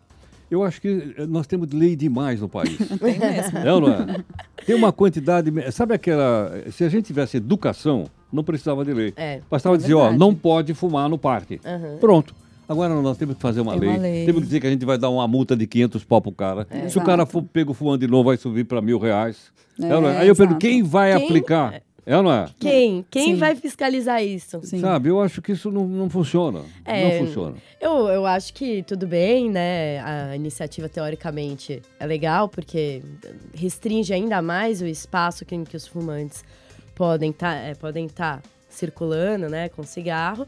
Eu 0.49 0.63
acho 0.63 0.79
que 0.81 1.13
eh, 1.17 1.25
nós 1.25 1.45
temos 1.45 1.69
lei 1.73 1.95
demais 1.95 2.39
no 2.39 2.47
país. 2.47 2.77
Tem 2.99 3.19
mesmo. 3.19 3.57
É 3.57 3.65
não 3.65 3.89
é? 3.89 4.23
Tem 4.65 4.75
uma 4.75 4.93
quantidade. 4.93 5.51
Sabe 5.71 5.93
aquela. 5.93 6.51
Se 6.71 6.83
a 6.85 6.89
gente 6.89 7.05
tivesse 7.05 7.35
educação, 7.37 8.05
não 8.31 8.43
precisava 8.43 8.85
de 8.85 8.93
lei. 8.93 9.13
É. 9.17 9.41
Bastava 9.51 9.75
É 9.75 9.77
dizer, 9.77 9.93
ó, 9.93 10.11
não 10.13 10.33
pode 10.33 10.73
fumar 10.73 11.09
no 11.09 11.17
parque. 11.17 11.59
Aham. 11.65 11.97
Pronto. 11.99 12.33
Agora 12.69 12.93
nós 13.01 13.17
temos 13.17 13.35
que 13.35 13.41
fazer 13.41 13.61
uma, 13.61 13.71
Tem 13.73 13.79
lei. 13.81 13.89
uma 13.89 13.97
lei. 13.97 14.25
Temos 14.25 14.41
que 14.41 14.47
dizer 14.47 14.59
que 14.61 14.67
a 14.67 14.69
gente 14.69 14.85
vai 14.85 14.97
dar 14.97 15.09
uma 15.09 15.25
multa 15.27 15.55
de 15.55 15.65
500 15.65 16.03
pau 16.03 16.21
pro 16.21 16.31
cara. 16.33 16.67
Se 16.69 16.77
o 16.77 16.85
Exato. 16.85 17.05
cara 17.05 17.25
for 17.25 17.41
pego 17.41 17.73
fumando 17.73 17.99
de 17.99 18.07
novo, 18.07 18.25
vai 18.25 18.35
subir 18.37 18.65
para 18.65 18.81
mil 18.81 18.99
reais. 18.99 19.51
É, 19.79 19.85
é? 19.85 19.89
É, 19.89 20.17
Aí 20.19 20.27
eu 20.27 20.35
pergunto, 20.35 20.59
quem 20.59 20.83
vai 20.83 21.13
Quem- 21.15 21.25
aplicar? 21.25 21.81
É 22.07 22.15
ou 22.15 22.23
não 22.23 22.31
é? 22.31 22.45
Quem? 22.57 23.05
Quem 23.11 23.33
Sim. 23.33 23.35
vai 23.35 23.53
fiscalizar 23.53 24.23
isso? 24.23 24.61
Sim. 24.63 24.79
Sabe, 24.79 25.09
eu 25.09 25.19
acho 25.21 25.41
que 25.41 25.51
isso 25.51 25.69
não, 25.69 25.85
não 25.85 26.09
funciona. 26.09 26.61
É, 26.85 27.19
Não 27.19 27.25
funciona. 27.27 27.57
Eu, 27.81 28.07
eu 28.07 28.25
acho 28.25 28.53
que 28.53 28.81
tudo 28.83 29.05
bem, 29.05 29.51
né? 29.51 29.99
A 29.99 30.33
iniciativa, 30.33 30.87
teoricamente, 30.87 31.81
é 31.99 32.05
legal, 32.05 32.47
porque 32.47 33.03
restringe 33.53 34.13
ainda 34.13 34.41
mais 34.41 34.81
o 34.81 34.87
espaço 34.87 35.43
que, 35.43 35.53
em 35.53 35.65
que 35.65 35.75
os 35.75 35.85
fumantes 35.85 36.45
podem 36.95 37.31
estar 37.31 37.75
podem 37.75 38.07
tá 38.07 38.41
circulando, 38.69 39.49
né? 39.49 39.67
Com 39.67 39.83
cigarro. 39.83 40.47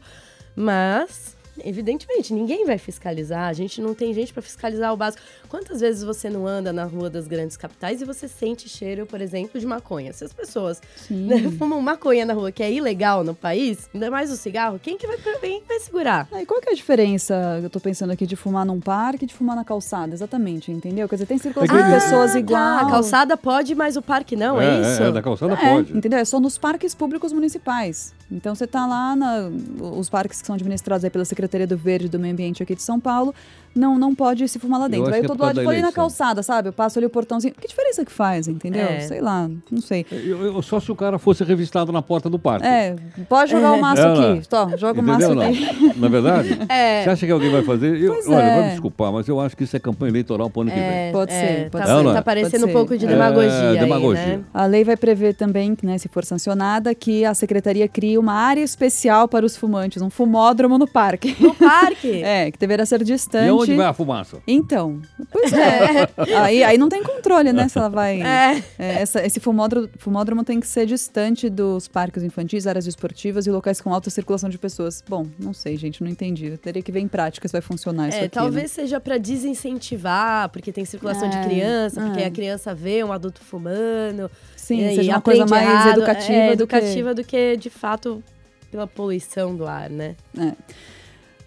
Mas, 0.56 1.29
evidentemente, 1.64 2.32
ninguém 2.32 2.64
vai 2.64 2.78
fiscalizar. 2.78 3.48
A 3.48 3.52
gente 3.52 3.80
não 3.80 3.94
tem 3.94 4.12
gente 4.14 4.32
para 4.32 4.42
fiscalizar 4.42 4.92
o 4.92 4.96
básico. 4.96 5.22
Quantas 5.48 5.80
vezes 5.80 6.02
você 6.02 6.28
não 6.30 6.46
anda 6.46 6.72
na 6.72 6.84
rua 6.84 7.10
das 7.10 7.26
grandes 7.26 7.56
capitais 7.56 8.00
e 8.00 8.04
você 8.04 8.28
sente 8.28 8.68
cheiro, 8.68 9.06
por 9.06 9.20
exemplo, 9.20 9.60
de 9.60 9.66
maconha? 9.66 10.12
Se 10.12 10.24
as 10.24 10.32
pessoas 10.32 10.80
né, 11.10 11.50
fumam 11.58 11.80
maconha 11.80 12.24
na 12.24 12.32
rua, 12.34 12.52
que 12.52 12.62
é 12.62 12.72
ilegal 12.72 13.24
no 13.24 13.34
país, 13.34 13.88
ainda 13.92 14.10
mais 14.10 14.30
o 14.30 14.36
cigarro, 14.36 14.78
quem 14.78 14.96
que 14.96 15.06
vai, 15.06 15.16
quem 15.40 15.60
que 15.60 15.68
vai 15.68 15.80
segurar? 15.80 16.28
Ah, 16.32 16.42
e 16.42 16.46
qual 16.46 16.60
que 16.60 16.68
é 16.68 16.72
a 16.72 16.74
diferença, 16.76 17.60
eu 17.62 17.68
tô 17.70 17.80
pensando 17.80 18.10
aqui, 18.10 18.26
de 18.26 18.36
fumar 18.36 18.64
num 18.64 18.80
parque 18.80 19.24
e 19.24 19.28
de 19.28 19.34
fumar 19.34 19.56
na 19.56 19.64
calçada? 19.64 20.12
Exatamente, 20.14 20.70
entendeu? 20.70 21.08
Quer 21.08 21.16
dizer, 21.16 21.26
tem 21.26 21.38
circulação 21.38 21.76
É 21.76 21.82
de 21.82 21.88
que- 21.88 21.94
pessoas 22.00 22.34
Ah, 22.34 22.38
igual. 22.38 22.78
a 22.78 22.90
calçada 22.90 23.36
pode, 23.36 23.74
mas 23.74 23.96
o 23.96 24.02
parque 24.02 24.36
não, 24.36 24.60
é, 24.60 24.80
isso? 24.80 25.02
É, 25.02 25.12
da 25.12 25.20
calçada 25.22 25.54
É, 25.54 25.74
pode. 25.74 25.96
entendeu? 25.96 26.18
É 26.18 26.24
só 26.24 26.38
nos 26.38 26.56
parques 26.56 26.94
públicos 26.94 27.32
municipais. 27.32 28.14
Então 28.30 28.54
você 28.54 28.66
tá 28.66 28.86
lá, 28.86 29.16
na, 29.16 29.50
os 29.96 30.08
parques 30.08 30.40
que 30.40 30.46
são 30.46 30.54
administrados 30.54 31.04
aí 31.04 31.10
pela 31.10 31.24
Secretaria 31.24 31.39
Secretaria 31.40 31.66
do 31.66 31.76
Verde 31.76 32.08
do 32.08 32.18
Meio 32.18 32.34
Ambiente 32.34 32.62
aqui 32.62 32.74
de 32.74 32.82
São 32.82 33.00
Paulo, 33.00 33.34
não, 33.74 33.98
não 33.98 34.14
pode 34.14 34.46
se 34.48 34.58
fumar 34.58 34.80
lá 34.80 34.86
Eu 34.86 34.90
dentro. 34.90 35.06
acho 35.06 35.14
Aí 35.14 35.20
eu 35.20 35.24
é 35.24 35.28
tô 35.28 35.34
do 35.34 35.42
lado 35.42 35.60
de 35.60 35.66
ali 35.68 35.80
na 35.82 35.92
calçada, 35.92 36.42
sabe? 36.42 36.68
Eu 36.68 36.72
passo 36.72 36.98
ali 36.98 37.06
o 37.06 37.10
portãozinho. 37.10 37.54
Que 37.54 37.68
diferença 37.68 38.04
que 38.04 38.10
faz, 38.12 38.48
entendeu? 38.48 38.82
É. 38.86 39.00
Sei 39.00 39.20
lá, 39.20 39.48
não 39.70 39.80
sei. 39.80 40.04
Eu- 40.10 40.44
eu- 40.46 40.62
só 40.62 40.80
se 40.80 40.90
o 40.90 40.96
cara 40.96 41.18
fosse 41.18 41.44
revistado 41.44 41.92
na 41.92 42.02
porta 42.02 42.28
do 42.28 42.38
parque. 42.38 42.66
É, 42.66 42.96
pode 43.28 43.50
jogar 43.50 43.72
o 43.72 43.80
maço 43.80 44.02
É, 44.02 44.18
né? 44.18 44.32
aqui. 44.38 44.48
Tó, 44.48 44.76
joga 44.76 45.00
o 45.00 45.02
maço 45.04 45.34
não? 45.34 45.42
aqui. 45.42 45.92
Na 45.98 46.08
verdade? 46.08 46.58
É. 46.70 47.02
Você 47.04 47.10
acha 47.10 47.26
que 47.26 47.32
alguém 47.32 47.50
vai 47.50 47.62
fazer? 47.62 47.96
Eu, 48.00 48.12
olha, 48.28 48.42
é. 48.42 48.56
vai 48.56 48.62
me 48.64 48.70
desculpar, 48.70 49.12
mas 49.12 49.26
eu 49.28 49.40
acho 49.40 49.56
que 49.56 49.64
isso 49.64 49.76
é 49.76 49.80
campanha 49.80 50.10
eleitoral 50.10 50.48
pro 50.50 50.62
ano 50.62 50.70
que 50.70 50.76
vem. 50.76 50.84
É, 50.88 51.10
Pode 51.12 51.32
é, 51.32 51.40
ser, 51.46 51.70
pode 51.70 51.84
tá, 51.86 51.98
ser. 51.98 52.12
Tá 52.12 52.22
parecendo 52.22 52.60
Pode 52.66 52.70
um 52.70 52.74
pouco 52.74 52.98
de 52.98 53.06
É, 53.06 53.08
demagogia, 53.08 53.70
aí, 53.70 53.78
demagogia. 53.78 54.26
né? 54.38 54.40
A 54.54 54.66
lei 54.66 54.84
vai 54.84 54.96
prever 54.96 55.34
também, 55.34 55.76
né, 55.82 55.98
se 55.98 56.08
for 56.08 56.24
sancionada, 56.24 56.94
que 56.94 57.24
a 57.24 57.34
secretaria 57.34 57.88
crie 57.88 58.16
uma 58.18 58.32
área 58.34 58.62
especial 58.62 59.26
para 59.28 59.44
os 59.44 59.56
fumantes, 59.56 60.00
um 60.02 60.10
fumódromo 60.10 60.78
no 60.78 60.86
parque. 60.86 61.36
No 61.40 61.54
parque. 61.54 62.22
É, 62.30 62.50
que 62.50 62.58
deverá 62.58 62.84
ser 62.86 63.02
distante. 63.02 63.46
Onde 63.62 63.74
vai 63.76 63.86
a 63.86 63.92
fumaça? 63.92 64.38
Então, 64.46 65.00
pois 65.30 65.52
é. 65.52 66.08
aí, 66.38 66.62
aí 66.64 66.78
não 66.78 66.88
tem 66.88 67.02
controle, 67.02 67.52
né? 67.52 67.68
Se 67.68 67.78
ela 67.78 67.88
vai. 67.88 68.20
É. 68.30 68.62
É, 68.78 69.02
essa- 69.02 69.24
esse 69.24 69.40
fumódromo, 69.40 69.88
fumódromo 69.98 70.44
tem 70.44 70.58
que 70.60 70.66
ser 70.66 70.86
distante 70.86 71.48
dos 71.50 71.88
parques 71.88 72.22
infantis, 72.22 72.66
áreas 72.66 72.86
esportivas 72.86 73.46
e 73.46 73.50
locais 73.50 73.80
com 73.80 73.92
alta 73.92 74.08
circulação 74.10 74.48
de 74.48 74.58
pessoas. 74.58 75.02
Bom, 75.08 75.26
não 75.38 75.52
sei, 75.52 75.76
gente, 75.76 76.02
não 76.02 76.10
entendi. 76.10 76.46
Eu 76.46 76.58
teria 76.58 76.82
que 76.82 76.90
ver 76.92 77.00
em 77.00 77.08
prática 77.08 77.46
se 77.48 77.52
vai 77.52 77.60
funcionar 77.60 78.08
isso 78.08 78.18
É, 78.18 78.20
aqui. 78.24 78.30
talvez 78.34 78.62
né? 78.64 78.68
seja 78.68 79.00
pra 79.00 79.18
desincentivar, 79.18 80.48
porque 80.50 80.72
tem 80.72 80.84
circulação 80.84 81.28
de 81.28 81.36
É, 81.36 81.44
criança, 81.44 82.00
porque 82.00 82.22
é. 82.22 82.26
a 82.26 82.30
criança 82.30 82.74
vê 82.74 83.02
um 83.04 83.12
adulto 83.12 83.40
fumando. 83.42 84.30
Sim, 84.56 84.86
e 84.86 84.94
seja 84.96 85.12
uma 85.12 85.20
coisa 85.20 85.44
aprende 85.44 85.64
mais 85.66 85.68
errado. 85.84 85.98
educativa 85.98 86.32
é, 86.32 86.46
do 86.48 86.52
educativa 86.52 87.14
do 87.14 87.24
que, 87.24 87.56
de 87.56 87.70
fato, 87.70 88.22
pela 88.70 88.86
poluição 88.86 89.54
do 89.56 89.66
ar, 89.66 89.90
né? 89.90 90.14
É. 90.38 90.52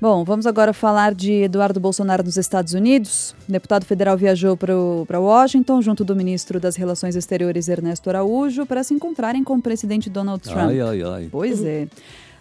Bom, 0.03 0.25
vamos 0.25 0.45
agora 0.45 0.73
falar 0.73 1.15
de 1.15 1.31
Eduardo 1.43 1.79
Bolsonaro 1.79 2.25
nos 2.25 2.35
Estados 2.35 2.73
Unidos. 2.73 3.33
O 3.47 3.51
deputado 3.53 3.85
federal 3.85 4.17
viajou 4.17 4.57
para 4.57 5.17
Washington 5.17 5.81
junto 5.81 6.03
do 6.03 6.13
ministro 6.13 6.59
das 6.59 6.75
Relações 6.75 7.15
Exteriores 7.15 7.69
Ernesto 7.69 8.09
Araújo 8.09 8.65
para 8.65 8.83
se 8.83 8.93
encontrarem 8.93 9.45
com 9.45 9.55
o 9.55 9.61
presidente 9.61 10.09
Donald 10.09 10.43
Trump. 10.43 10.71
Ai, 10.71 10.81
ai, 10.81 11.03
ai. 11.03 11.29
Pois 11.31 11.63
é. 11.63 11.87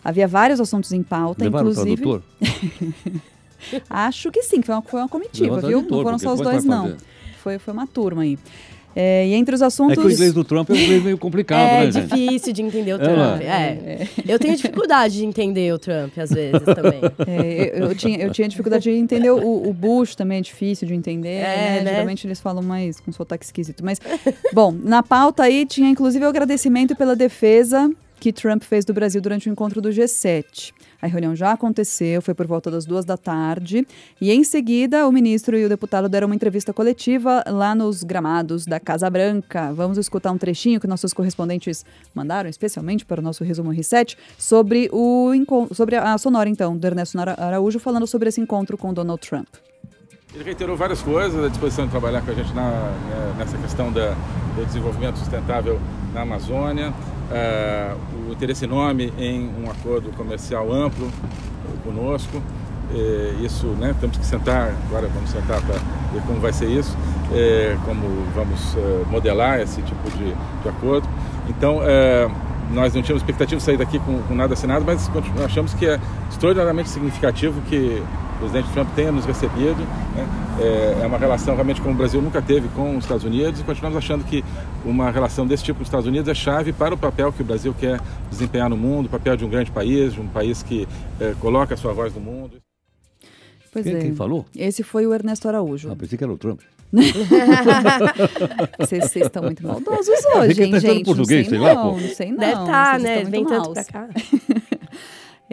Havia 0.02 0.26
vários 0.26 0.58
assuntos 0.58 0.90
em 0.90 1.04
pauta, 1.04 1.44
Levaram 1.44 1.68
o 1.68 1.70
inclusive. 1.70 2.02
tradutor? 2.02 2.22
Acho 3.88 4.32
que 4.32 4.42
sim, 4.42 4.60
que 4.60 4.66
foi 4.66 4.74
uma, 4.74 4.82
foi 4.82 4.98
uma 4.98 5.08
comitiva, 5.08 5.54
Levanta 5.54 5.68
viu? 5.68 5.82
Não 5.82 6.02
foram 6.02 6.18
só 6.18 6.34
os 6.34 6.40
dois, 6.40 6.64
não. 6.64 6.96
Foi, 7.44 7.60
foi 7.60 7.72
uma 7.72 7.86
turma 7.86 8.22
aí. 8.22 8.36
É, 8.94 9.26
e 9.26 9.34
entre 9.34 9.54
os 9.54 9.62
assuntos. 9.62 9.98
É 9.98 10.00
que 10.00 10.06
o 10.06 10.10
inglês 10.10 10.32
do 10.32 10.44
Trump 10.44 10.68
é 10.70 10.72
um 10.72 10.76
inglês 10.76 11.02
meio 11.02 11.18
complicado, 11.18 11.60
é 11.60 11.84
né, 11.86 11.90
gente? 11.92 12.06
difícil 12.06 12.52
de 12.52 12.62
entender 12.62 12.92
o 12.92 12.96
É, 12.96 12.98
Trump. 12.98 13.42
É, 13.42 14.06
Eu 14.26 14.38
tenho 14.38 14.54
dificuldade 14.56 15.16
de 15.16 15.24
entender 15.24 15.72
o 15.72 15.78
Trump, 15.78 16.16
às 16.18 16.30
vezes, 16.30 16.62
também. 16.62 17.00
É, 17.26 17.72
eu, 17.78 17.88
eu 17.88 17.94
tinha, 17.94 18.18
eu 18.18 18.30
tinha 18.30 18.48
dificuldade 18.48 18.84
de 18.84 18.90
entender 18.90 19.30
o, 19.30 19.68
o 19.68 19.72
Bush 19.72 20.14
também 20.14 20.38
é 20.38 20.40
difícil 20.40 20.86
de 20.86 20.94
entender. 20.94 21.28
É, 21.28 21.76
né? 21.76 21.80
né? 21.82 21.90
Geralmente 21.92 22.26
eles 22.26 22.40
falam 22.40 22.62
mais 22.62 23.00
com 23.00 23.12
sotaque 23.12 23.44
esquisito. 23.44 23.84
Mas, 23.84 23.98
bom, 24.52 24.72
na 24.72 25.02
pauta 25.02 25.42
aí 25.44 25.64
tinha 25.64 25.88
inclusive 25.88 26.24
o 26.24 26.28
agradecimento 26.28 26.94
pela 26.96 27.14
defesa 27.16 27.90
que 28.20 28.32
Trump 28.32 28.62
fez 28.62 28.84
do 28.84 28.92
Brasil 28.92 29.20
durante 29.20 29.48
o 29.48 29.52
encontro 29.52 29.80
do 29.80 29.88
G7. 29.88 30.72
A 31.02 31.08
reunião 31.08 31.34
já 31.34 31.50
aconteceu, 31.50 32.22
foi 32.22 32.32
por 32.32 32.46
volta 32.46 32.70
das 32.70 32.86
duas 32.86 33.04
da 33.04 33.16
tarde. 33.16 33.84
E 34.20 34.30
em 34.30 34.44
seguida, 34.44 35.04
o 35.08 35.10
ministro 35.10 35.58
e 35.58 35.64
o 35.64 35.68
deputado 35.68 36.08
deram 36.08 36.28
uma 36.28 36.34
entrevista 36.36 36.72
coletiva 36.72 37.42
lá 37.48 37.74
nos 37.74 38.04
gramados 38.04 38.64
da 38.64 38.78
Casa 38.78 39.10
Branca. 39.10 39.72
Vamos 39.72 39.98
escutar 39.98 40.30
um 40.30 40.38
trechinho 40.38 40.78
que 40.78 40.86
nossos 40.86 41.12
correspondentes 41.12 41.84
mandaram, 42.14 42.48
especialmente 42.48 43.04
para 43.04 43.20
o 43.20 43.22
nosso 43.22 43.42
resumo 43.42 43.72
R7, 43.72 44.16
sobre, 44.38 44.88
o, 44.92 45.32
sobre 45.74 45.96
a 45.96 46.16
sonora, 46.18 46.48
então, 46.48 46.76
do 46.76 46.86
Ernesto 46.86 47.18
Ara- 47.18 47.34
Araújo, 47.36 47.80
falando 47.80 48.06
sobre 48.06 48.28
esse 48.28 48.40
encontro 48.40 48.78
com 48.78 48.94
Donald 48.94 49.20
Trump. 49.28 49.48
Ele 50.34 50.44
reiterou 50.44 50.76
várias 50.76 51.02
coisas, 51.02 51.44
a 51.44 51.48
disposição 51.48 51.84
de 51.84 51.90
trabalhar 51.90 52.22
com 52.22 52.30
a 52.30 52.34
gente 52.34 52.54
na, 52.54 52.70
né, 52.70 53.34
nessa 53.38 53.58
questão 53.58 53.92
da, 53.92 54.14
do 54.56 54.64
desenvolvimento 54.64 55.18
sustentável 55.18 55.78
na 56.14 56.22
Amazônia, 56.22 56.94
ah, 57.30 57.96
o 58.32 58.64
enorme 58.64 59.12
em 59.18 59.50
um 59.62 59.70
acordo 59.70 60.10
comercial 60.16 60.72
amplo 60.72 61.10
conosco. 61.84 62.42
Eh, 62.94 63.36
isso, 63.42 63.66
né, 63.68 63.94
temos 64.00 64.18
que 64.18 64.26
sentar, 64.26 64.74
agora 64.86 65.08
vamos 65.08 65.30
sentar 65.30 65.60
para 65.62 65.76
ver 66.12 66.20
como 66.26 66.40
vai 66.40 66.52
ser 66.52 66.68
isso, 66.68 66.96
eh, 67.32 67.76
como 67.86 68.06
vamos 68.34 68.76
eh, 68.76 69.04
modelar 69.10 69.60
esse 69.60 69.80
tipo 69.82 70.10
de, 70.10 70.34
de 70.62 70.68
acordo. 70.68 71.08
Então, 71.48 71.80
nós 72.72 72.94
não 72.94 73.02
tínhamos 73.02 73.22
expectativa 73.22 73.58
de 73.58 73.62
sair 73.62 73.76
daqui 73.76 73.98
com, 73.98 74.22
com 74.22 74.34
nada 74.34 74.54
assinado, 74.54 74.84
mas 74.86 75.10
achamos 75.44 75.74
que 75.74 75.86
é 75.86 75.98
extraordinariamente 76.30 76.88
significativo 76.88 77.60
que 77.62 78.00
presidente 78.42 78.72
Trump 78.72 78.88
tenha 78.94 79.12
nos 79.12 79.24
recebido. 79.24 79.76
né? 80.14 80.26
É, 80.60 80.98
é 81.02 81.06
uma 81.06 81.16
relação 81.18 81.54
realmente 81.54 81.80
como 81.80 81.94
o 81.94 81.96
Brasil 81.96 82.20
nunca 82.20 82.42
teve 82.42 82.68
com 82.68 82.96
os 82.96 83.04
Estados 83.04 83.24
Unidos 83.24 83.60
e 83.60 83.64
continuamos 83.64 83.96
achando 83.96 84.24
que 84.24 84.44
uma 84.84 85.10
relação 85.10 85.46
desse 85.46 85.64
tipo 85.64 85.78
com 85.78 85.82
os 85.82 85.88
Estados 85.88 86.06
Unidos 86.06 86.28
é 86.28 86.34
chave 86.34 86.72
para 86.72 86.94
o 86.94 86.98
papel 86.98 87.32
que 87.32 87.40
o 87.42 87.44
Brasil 87.44 87.74
quer 87.78 88.00
desempenhar 88.30 88.68
no 88.68 88.76
mundo, 88.76 89.06
o 89.06 89.08
papel 89.08 89.36
de 89.36 89.44
um 89.44 89.48
grande 89.48 89.70
país, 89.70 90.12
de 90.12 90.20
um 90.20 90.26
país 90.26 90.62
que 90.62 90.86
eh, 91.20 91.34
coloca 91.40 91.74
a 91.74 91.76
sua 91.76 91.92
voz 91.92 92.14
no 92.14 92.20
mundo. 92.20 92.58
Pois 93.72 93.86
Quem, 93.86 93.94
é. 93.96 94.00
quem 94.00 94.14
falou? 94.14 94.44
Esse 94.54 94.82
foi 94.82 95.06
o 95.06 95.14
Ernesto 95.14 95.48
Araújo. 95.48 95.90
Ah, 95.90 95.96
pensei 95.96 96.18
que 96.18 96.24
era 96.24 96.32
o 96.32 96.36
Trump. 96.36 96.60
Vocês 98.78 99.04
vocês 99.04 99.26
estão 99.26 99.42
muito 99.42 99.66
maldosos 99.66 100.10
hoje, 100.36 100.62
hein, 100.64 100.70
tá 100.72 100.76
estudando 100.76 100.80
gente? 100.96 101.04
português, 101.06 101.48
não 101.48 101.58
sei 101.58 101.74
não, 101.74 101.92
não 101.92 102.08
sei 102.08 102.30
não. 102.30 102.36
Deve 102.38 102.60
estar, 102.60 103.00
vocês 103.00 103.24
né? 103.24 103.30
Vem 103.30 103.46
tanto 103.46 103.72
pra 103.72 103.84
cá. 103.84 104.08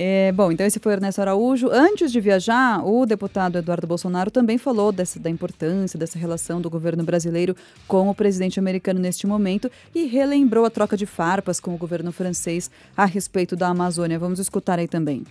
É, 0.02 0.32
bom, 0.32 0.50
então 0.50 0.66
esse 0.66 0.80
foi 0.80 0.94
Ernesto 0.94 1.20
Araújo. 1.20 1.70
Antes 1.70 2.10
de 2.10 2.22
viajar, 2.22 2.82
o 2.88 3.06
deputado 3.06 3.58
Eduardo 3.58 3.86
Bolsonaro 3.86 4.32
também 4.32 4.58
falou 4.58 4.94
dessa, 4.94 5.20
da 5.20 5.30
importância 5.30 6.00
dessa 6.00 6.18
relação 6.18 6.62
do 6.62 6.70
governo 6.70 7.04
brasileiro 7.04 7.54
com 7.86 8.10
o 8.10 8.16
presidente 8.16 8.58
americano 8.58 8.98
neste 8.98 9.28
momento 9.28 9.70
e 9.94 10.06
relembrou 10.06 10.64
a 10.64 10.70
troca 10.70 10.96
de 10.96 11.06
farpas 11.06 11.60
com 11.60 11.74
o 11.74 11.78
governo 11.78 12.14
francês 12.14 12.72
a 12.96 13.04
respeito 13.04 13.58
da 13.58 13.68
Amazônia. 13.68 14.18
Vamos 14.18 14.40
escutar 14.40 14.80
aí 14.80 14.88
também. 14.88 15.26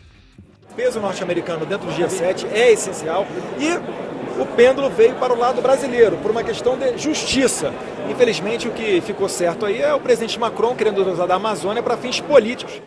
O 0.71 0.75
peso 0.75 1.01
norte-americano 1.01 1.65
dentro 1.65 1.87
do 1.87 1.93
G7 1.95 2.45
é 2.53 2.71
essencial 2.71 3.27
e 3.59 4.39
o 4.39 4.45
pêndulo 4.55 4.91
veio 4.91 5.15
para 5.15 5.33
o 5.33 5.39
lado 5.39 5.63
brasileiro, 5.63 6.19
por 6.19 6.31
uma 6.31 6.45
questão 6.45 6.77
de 6.77 6.99
justiça. 6.99 7.73
Infelizmente, 8.11 8.69
o 8.69 8.73
que 8.73 9.01
ficou 9.01 9.31
certo 9.31 9.65
aí 9.65 9.81
é 9.81 9.95
o 9.95 10.01
presidente 10.01 10.39
Macron 10.39 10.75
querendo 10.77 11.11
usar 11.11 11.25
da 11.25 11.37
Amazônia 11.37 11.83
para 11.83 11.97
fins 11.97 12.21
políticos. 12.21 12.83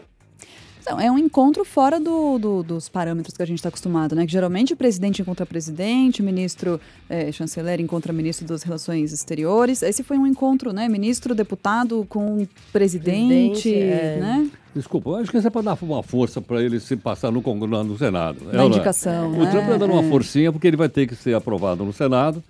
Então, 0.81 0.99
é 0.99 1.11
um 1.11 1.17
encontro 1.17 1.63
fora 1.63 1.99
do- 1.99 2.37
do- 2.39 2.63
dos 2.63 2.89
parâmetros 2.89 3.35
que 3.37 3.43
a 3.43 3.45
gente 3.45 3.57
está 3.59 3.69
acostumado, 3.69 4.15
né? 4.15 4.25
Que 4.25 4.31
geralmente 4.31 4.73
o 4.73 4.75
presidente 4.75 5.21
encontra 5.21 5.45
presidente, 5.45 6.21
o 6.21 6.25
ministro, 6.25 6.79
eh, 7.09 7.31
chanceler 7.31 7.79
encontra 7.79 8.11
ministro 8.11 8.45
das 8.47 8.63
relações 8.63 9.13
exteriores. 9.13 9.81
Esse 9.83 10.01
foi 10.03 10.17
um 10.17 10.25
encontro, 10.25 10.73
né? 10.73 10.89
Ministro, 10.89 11.35
deputado 11.35 12.05
com 12.09 12.47
presidente, 12.73 13.61
Presidente, 13.71 13.73
é. 13.75 14.17
né? 14.19 14.49
Desculpa, 14.75 15.09
eu 15.11 15.15
acho 15.17 15.29
que 15.31 15.37
isso 15.37 15.47
é 15.47 15.49
para 15.49 15.61
dar 15.61 15.77
uma 15.81 16.01
força 16.01 16.41
para 16.41 16.61
ele 16.63 16.79
se 16.79 16.95
passar 16.95 17.29
no, 17.31 17.41
Congresso, 17.41 17.83
no 17.83 17.97
Senado. 17.97 18.37
É 18.49 18.53
Na 18.53 18.57
não 18.59 18.63
é? 18.63 18.67
indicação, 18.67 19.29
O 19.29 19.43
né? 19.43 19.51
Trump 19.51 19.63
está 19.65 19.77
dando 19.77 19.93
uma 19.93 20.03
É. 20.03 20.09
forcinha 20.09 20.51
porque 20.51 20.67
ele 20.67 20.77
vai 20.77 20.89
ter 20.89 21.05
que 21.07 21.15
ser 21.15 21.35
aprovado 21.35 21.83
no 21.83 21.91
Senado. 21.93 22.41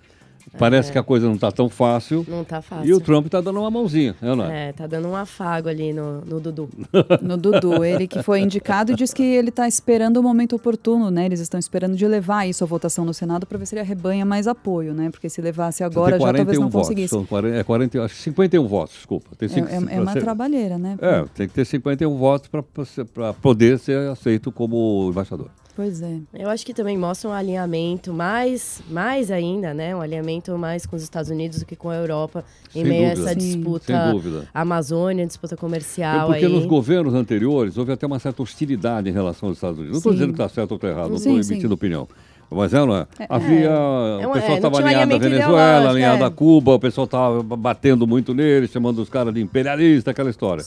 Parece 0.58 0.92
que 0.92 0.98
a 0.98 1.02
coisa 1.02 1.26
não 1.26 1.34
está 1.34 1.50
tão 1.50 1.68
fácil. 1.68 2.24
Não 2.28 2.44
tá 2.44 2.60
fácil. 2.60 2.86
E 2.86 2.92
o 2.94 3.00
Trump 3.00 3.26
está 3.26 3.40
dando 3.40 3.58
uma 3.60 3.70
mãozinha, 3.70 4.14
é 4.20 4.30
ou 4.30 4.36
não 4.36 4.44
é? 4.44 4.68
É, 4.68 4.72
tá 4.72 4.86
dando 4.86 5.08
um 5.08 5.16
afago 5.16 5.68
ali 5.68 5.92
no, 5.92 6.20
no 6.22 6.40
Dudu. 6.40 6.68
No 7.22 7.36
Dudu, 7.36 7.84
ele 7.84 8.06
que 8.06 8.22
foi 8.22 8.40
indicado 8.40 8.92
e 8.92 8.94
diz 8.94 9.12
que 9.14 9.22
ele 9.22 9.48
está 9.48 9.66
esperando 9.66 10.18
o 10.18 10.22
momento 10.22 10.54
oportuno, 10.56 11.10
né? 11.10 11.24
Eles 11.26 11.40
estão 11.40 11.58
esperando 11.58 11.96
de 11.96 12.06
levar 12.06 12.46
isso 12.46 12.62
à 12.64 12.66
votação 12.66 13.04
no 13.04 13.14
Senado 13.14 13.46
para 13.46 13.56
ver 13.58 13.66
se 13.66 13.74
ele 13.74 13.80
arrebanha 13.80 14.24
mais 14.24 14.46
apoio, 14.46 14.92
né? 14.94 15.10
Porque 15.10 15.28
se 15.28 15.40
levasse 15.40 15.82
agora 15.82 16.12
já 16.18 16.24
talvez 16.24 16.44
41 16.44 16.60
não 16.60 16.68
votos. 16.70 16.88
conseguisse. 16.88 17.08
São 17.14 17.24
40, 17.24 17.56
é 17.56 17.64
40, 17.64 18.02
acho 18.04 18.14
que 18.14 18.20
51 18.22 18.66
votos, 18.66 18.94
desculpa. 18.96 19.30
Tem 19.36 19.48
cinco- 19.48 19.68
É, 19.68 19.72
é- 19.72 19.76
é 19.96 20.00
uma 20.00 20.12
você- 20.12 20.20
trabalheira, 20.20 20.76
né? 20.78 20.96
É, 21.00 21.24
tem 21.34 21.48
que 21.48 21.54
ter 21.54 21.64
51 21.64 22.16
votos 22.16 22.48
para 22.48 23.32
poder 23.34 23.78
ser 23.78 24.08
aceito 24.10 24.50
como 24.52 25.08
embaixador. 25.10 25.48
Pois 25.74 26.02
é. 26.02 26.18
Eu 26.34 26.50
acho 26.50 26.66
que 26.66 26.74
também 26.74 26.98
mostra 26.98 27.30
um 27.30 27.32
alinhamento 27.32 28.12
mais, 28.12 28.82
mais 28.90 29.30
ainda, 29.30 29.72
né? 29.72 29.96
Um 29.96 30.02
alinhamento 30.02 30.56
mais 30.58 30.84
com 30.84 30.94
os 30.96 31.02
Estados 31.02 31.30
Unidos 31.30 31.60
do 31.60 31.64
que 31.64 31.74
com 31.74 31.88
a 31.88 31.96
Europa 31.96 32.44
em 32.74 32.82
Sem 32.82 32.84
meio 32.84 33.06
a 33.06 33.14
dúvida. 33.14 33.30
essa 33.30 33.40
Sim. 33.40 33.46
disputa 33.46 33.84
Sem 33.86 34.12
dúvida. 34.12 34.48
Amazônia, 34.52 35.26
disputa 35.26 35.54
É 35.54 35.56
comercial 35.56 36.26
porque 36.26 36.44
aí. 36.44 36.52
nos 36.52 36.66
governos 36.66 37.14
anteriores 37.14 37.78
houve 37.78 37.92
até 37.92 38.06
uma 38.06 38.18
certa 38.18 38.42
hostilidade 38.42 39.08
em 39.08 39.12
relação 39.12 39.48
aos 39.48 39.56
Estados 39.56 39.78
Unidos. 39.78 39.92
Não 39.92 39.98
estou 39.98 40.12
Sim. 40.12 40.18
dizendo 40.18 40.34
que 40.34 40.42
está 40.42 40.54
certo 40.54 40.72
ou 40.72 40.76
está 40.76 40.88
errado, 40.88 41.10
não 41.10 41.16
Sim, 41.18 41.30
estou 41.30 41.42
sim. 41.42 41.52
emitindo 41.54 41.74
opinião. 41.74 42.06
Mas 42.54 42.74
é, 42.74 42.84
não 42.84 42.94
é? 42.94 43.06
Havia. 43.30 43.70
É 44.20 44.26
o 44.26 44.30
pessoal 44.30 44.36
é, 44.36 44.48
não 44.48 44.56
estava 44.56 44.76
um 44.76 44.78
alinhado 44.86 45.14
à 45.14 45.18
Venezuela, 45.18 45.88
alinhado 45.90 46.22
é. 46.22 46.26
a 46.26 46.30
Cuba, 46.30 46.74
o 46.74 46.78
pessoal 46.78 47.06
estava 47.06 47.42
batendo 47.42 48.06
muito 48.06 48.34
neles, 48.34 48.70
chamando 48.70 48.98
os 49.00 49.08
caras 49.08 49.32
de 49.32 49.40
imperialista, 49.40 50.10
aquela 50.10 50.28
história. 50.28 50.62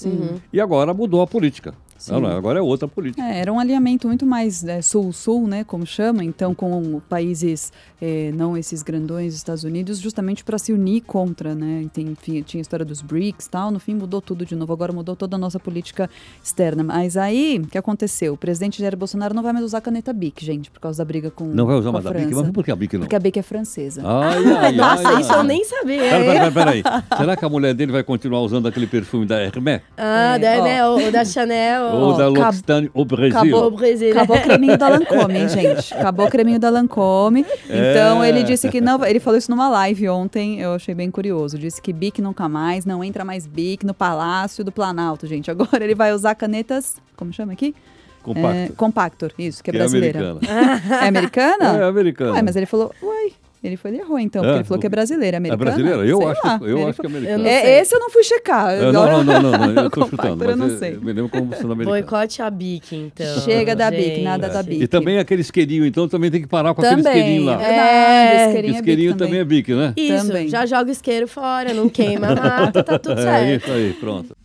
E 0.52 0.60
agora 0.60 0.96
mudou 0.96 1.22
a 1.22 1.28
política. 1.28 1.76
Não, 2.10 2.20
não, 2.20 2.30
agora 2.30 2.60
é 2.60 2.62
outra 2.62 2.88
política. 2.88 3.22
É, 3.24 3.40
era 3.40 3.52
um 3.52 3.60
alinhamento 3.60 4.08
muito 4.08 4.26
mais 4.26 4.64
é, 4.64 4.82
sul-sul, 4.82 5.48
né, 5.48 5.64
como 5.64 5.86
chama, 5.86 6.24
então 6.24 6.54
com 6.54 7.00
países, 7.10 7.72
é, 8.02 8.32
não 8.36 8.58
esses 8.58 8.84
grandões 8.84 9.34
Estados 9.34 9.64
Unidos, 9.64 10.00
justamente 10.00 10.44
para 10.44 10.58
se 10.58 10.74
unir 10.74 11.02
contra, 11.02 11.56
né, 11.56 11.86
tem, 11.94 12.08
enfim, 12.08 12.42
tinha 12.42 12.60
a 12.60 12.64
história 12.64 12.86
dos 12.86 13.02
BRICS 13.02 13.48
tal, 13.48 13.72
no 13.72 13.80
fim 13.80 13.96
mudou 13.96 14.22
tudo 14.22 14.46
de 14.46 14.56
novo, 14.56 14.74
agora 14.74 14.92
mudou 14.92 15.16
toda 15.16 15.36
a 15.36 15.40
nossa 15.40 15.60
política 15.60 16.10
externa. 16.44 16.84
Mas 16.84 17.16
aí, 17.18 17.62
o 17.64 17.68
que 17.68 17.78
aconteceu? 17.78 18.34
O 18.34 18.38
presidente 18.38 18.80
Jair 18.82 18.96
Bolsonaro 18.98 19.34
não 19.34 19.42
vai 19.42 19.54
mais 19.54 19.64
usar 19.66 19.82
caneta 19.82 20.12
BIC, 20.12 20.44
gente, 20.44 20.70
por 20.70 20.80
causa 20.80 20.98
da 20.98 21.06
briga 21.06 21.32
com 21.32 21.46
Não 21.46 21.66
vai 21.66 21.78
usar 21.78 21.90
a 21.90 21.92
mais 21.94 22.06
a 22.06 22.12
BIC, 22.12 22.34
mas 22.34 22.50
por 22.52 22.64
que 22.64 22.72
a 22.72 22.76
BIC 22.76 22.94
não? 22.94 23.02
Porque 23.02 23.16
a 23.16 23.20
BIC 23.20 23.38
é 23.38 23.42
francesa. 23.42 24.02
Ai, 24.06 24.44
ai, 24.60 24.72
Nossa, 24.74 25.08
ai, 25.08 25.22
isso 25.22 25.32
ai. 25.32 25.40
eu 25.40 25.44
nem 25.44 25.64
sabia. 25.64 26.00
Pera, 26.02 26.24
pera, 26.24 26.40
pera, 26.40 26.52
pera 26.52 26.72
aí. 26.72 26.84
Será 27.18 27.36
que 27.38 27.46
a 27.46 27.50
mulher 27.50 27.74
dele 27.74 27.92
vai 27.92 28.04
continuar 28.04 28.42
usando 28.42 28.68
aquele 28.68 28.88
perfume 28.88 29.26
da 29.26 29.42
Hermès? 29.42 29.82
Ah, 29.98 30.36
É, 30.36 30.40
da, 30.40 30.60
ó. 30.60 30.64
né, 30.64 30.88
o, 30.88 31.08
o 31.08 31.12
da 31.12 31.24
Chanel. 31.24 31.85
Ou 31.94 32.18
da 32.18 32.28
L'Occitane 32.28 32.90
au 32.94 33.06
Brasil? 33.06 33.38
acabou. 33.38 33.68
o 33.68 33.72
Brasil. 33.72 34.12
Acabou 34.12 34.38
o 34.38 34.42
creminho 34.42 34.78
da 34.78 34.90
Lancôme, 34.90 35.38
hein, 35.40 35.50
gente? 35.50 35.94
Acabou 35.94 36.26
o 36.26 36.30
creminho 36.30 36.60
da 36.60 36.70
Lancôme. 36.70 37.46
Então, 37.66 38.24
É. 38.24 38.30
ele 38.30 38.44
disse 38.44 38.70
que 38.70 38.80
não... 38.82 39.04
Ele 39.06 39.20
falou 39.20 39.38
isso 39.38 39.50
numa 39.52 39.70
live 39.70 40.08
ontem, 40.10 40.60
eu 40.62 40.74
achei 40.74 40.94
bem 40.96 41.10
curioso. 41.12 41.58
Disse 41.58 41.82
que 41.82 41.92
Bic 41.94 42.22
nunca 42.22 42.48
mais, 42.50 42.86
não 42.86 43.04
entra 43.04 43.24
mais 43.26 43.46
Bic 43.48 43.86
no 43.86 43.94
Palácio 43.94 44.64
do 44.64 44.72
Planalto, 44.72 45.28
gente. 45.28 45.50
Agora 45.52 45.84
ele 45.84 45.96
vai 45.96 46.14
usar 46.14 46.36
canetas... 46.36 46.96
Como 47.16 47.32
chama 47.32 47.54
aqui? 47.54 47.74
Compacto. 48.22 48.58
É, 48.58 48.70
Compactor, 48.76 49.32
isso, 49.38 49.64
que 49.64 49.70
é 49.70 49.72
que 49.72 49.78
é 49.78 49.80
brasileira. 49.80 50.20
americana. 50.32 51.02
É 51.04 51.08
americana? 51.08 51.78
É 51.80 51.84
americana. 51.84 52.32
Ué, 52.34 52.42
mas 52.42 52.56
ele 52.56 52.66
falou... 52.66 52.92
Uai, 53.02 53.32
ele 53.68 53.78
foi 53.78 53.92
ele 53.92 54.00
errou 54.00 54.20
então, 54.20 54.42
porque 54.42 54.54
É, 54.56 54.58
ele 54.60 54.64
falou 54.64 54.80
que 54.80 54.88
é 54.88 54.90
brasileira. 54.90 55.36
É 55.36 55.38
É 55.38 55.40
americana? 55.40 55.58
brasileira? 55.66 56.06
Eu 56.06 56.18
Sei 56.18 56.28
acho, 56.28 56.66
eu 56.66 56.88
acho 56.88 57.00
que 57.02 57.06
é 57.06 57.10
americana. 57.10 57.38
não 57.38 57.46
É, 57.50 57.80
esse 57.80 57.96
eu 57.96 58.00
não 58.00 58.10
fui 58.10 58.24
checar. 58.24 58.72
É, 58.74 58.92
não, 58.92 58.92
não, 58.92 59.24
não, 59.24 59.42
não, 59.42 59.52
não, 59.74 59.84
eu 59.84 59.90
tô 59.90 60.08
chutando. 60.08 60.44
eu 60.44 60.56
não 60.58 60.78
sei. 60.78 60.92
Me 60.98 61.14
lembro 61.14 61.30
como 61.30 61.54
sendo 61.56 61.74
americana. 61.74 62.02
Boicote 62.02 62.42
a 62.42 62.50
Bic, 62.50 62.96
então. 62.96 63.40
Chega 63.42 63.76
da 63.76 63.90
Bic, 63.92 64.22
nada 64.22 64.50
da 64.50 64.62
Bic. 64.64 64.84
E 64.84 64.88
também 64.88 65.18
aquele 65.20 65.42
isqueirinho, 65.42 65.86
então 65.86 66.08
também 66.08 66.30
tem 66.32 66.42
que 66.42 66.48
parar 66.48 66.74
com 66.74 66.82
aquele 66.82 67.02
isqueirinho 67.02 67.46
lá. 67.46 67.62
é. 67.64 67.76
É, 67.76 68.48
isqueirinho 68.48 68.74
é 68.74 68.78
isqueirinho 68.78 69.12
Bic 69.14 69.20
também 69.20 69.40
é 69.40 69.44
bique, 69.46 69.74
né? 69.74 69.94
Isso, 69.96 70.28
Também. 70.28 70.48
já 70.48 70.66
joga 70.66 70.90
o 70.90 70.92
isqueiro 70.92 71.28
fora, 71.28 71.74
não 71.74 71.90
queima 71.90 72.28
a 72.28 72.36
mata, 72.36 72.84
tá 72.84 72.98
tudo 73.00 73.20
É 73.20 73.24
certo. 73.24 73.64
isso 73.66 73.72
aí, 73.74 73.94
pronto. 73.94 74.36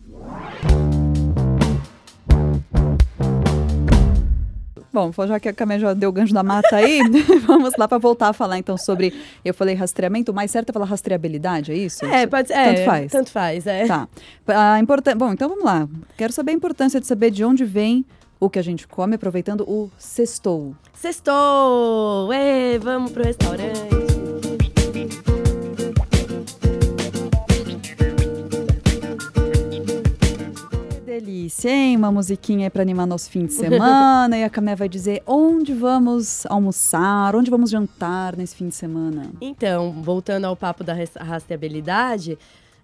Bom, 4.93 5.11
já 5.27 5.39
que 5.39 5.47
a 5.47 5.53
Camé 5.53 5.79
já 5.79 5.93
deu 5.93 6.09
o 6.09 6.11
gancho 6.11 6.33
da 6.33 6.43
mata 6.43 6.75
aí, 6.75 6.99
vamos 7.47 7.73
lá 7.77 7.87
para 7.87 7.97
voltar 7.97 8.29
a 8.29 8.33
falar 8.33 8.57
então 8.57 8.77
sobre. 8.77 9.13
Eu 9.43 9.53
falei 9.53 9.73
rastreamento, 9.73 10.31
o 10.31 10.35
mais 10.35 10.51
certo 10.51 10.69
é 10.69 10.73
falar 10.73 10.85
rastreabilidade, 10.85 11.71
é 11.71 11.75
isso? 11.75 12.05
É, 12.05 12.27
pode 12.27 12.49
ser. 12.49 12.53
Tanto 12.55 12.79
é, 12.79 12.85
faz. 12.85 13.11
Tanto 13.11 13.31
faz, 13.31 13.67
é. 13.67 13.85
Tá. 13.85 14.07
A 14.47 14.79
importan... 14.79 15.15
Bom, 15.15 15.31
então 15.31 15.47
vamos 15.47 15.63
lá. 15.63 15.87
Quero 16.17 16.33
saber 16.33 16.51
a 16.51 16.55
importância 16.55 16.99
de 16.99 17.07
saber 17.07 17.31
de 17.31 17.43
onde 17.45 17.63
vem 17.63 18.05
o 18.39 18.49
que 18.49 18.59
a 18.59 18.63
gente 18.63 18.87
come, 18.87 19.15
aproveitando 19.15 19.61
o 19.61 19.89
sextou. 19.97 20.75
Sextou! 20.93 22.33
Ê, 22.33 22.77
vamos 22.79 23.11
pro 23.11 23.23
restaurante. 23.23 24.10
Delícia, 31.41 31.69
hein? 31.69 31.97
Uma 31.97 32.11
musiquinha 32.11 32.67
aí 32.67 32.69
pra 32.69 32.81
animar 32.81 33.07
nosso 33.07 33.29
fim 33.29 33.45
de 33.45 33.53
semana. 33.53 34.29
e 34.37 34.43
a 34.43 34.49
Camé 34.49 34.75
vai 34.75 34.87
dizer 34.87 35.23
onde 35.25 35.73
vamos 35.73 36.45
almoçar, 36.45 37.35
onde 37.35 37.49
vamos 37.49 37.69
jantar 37.69 38.35
nesse 38.35 38.55
fim 38.55 38.69
de 38.69 38.75
semana. 38.75 39.31
Então, 39.41 39.91
voltando 39.91 40.45
ao 40.45 40.55
papo 40.55 40.83
da 40.83 40.95
rastreabilidade, 41.19 42.37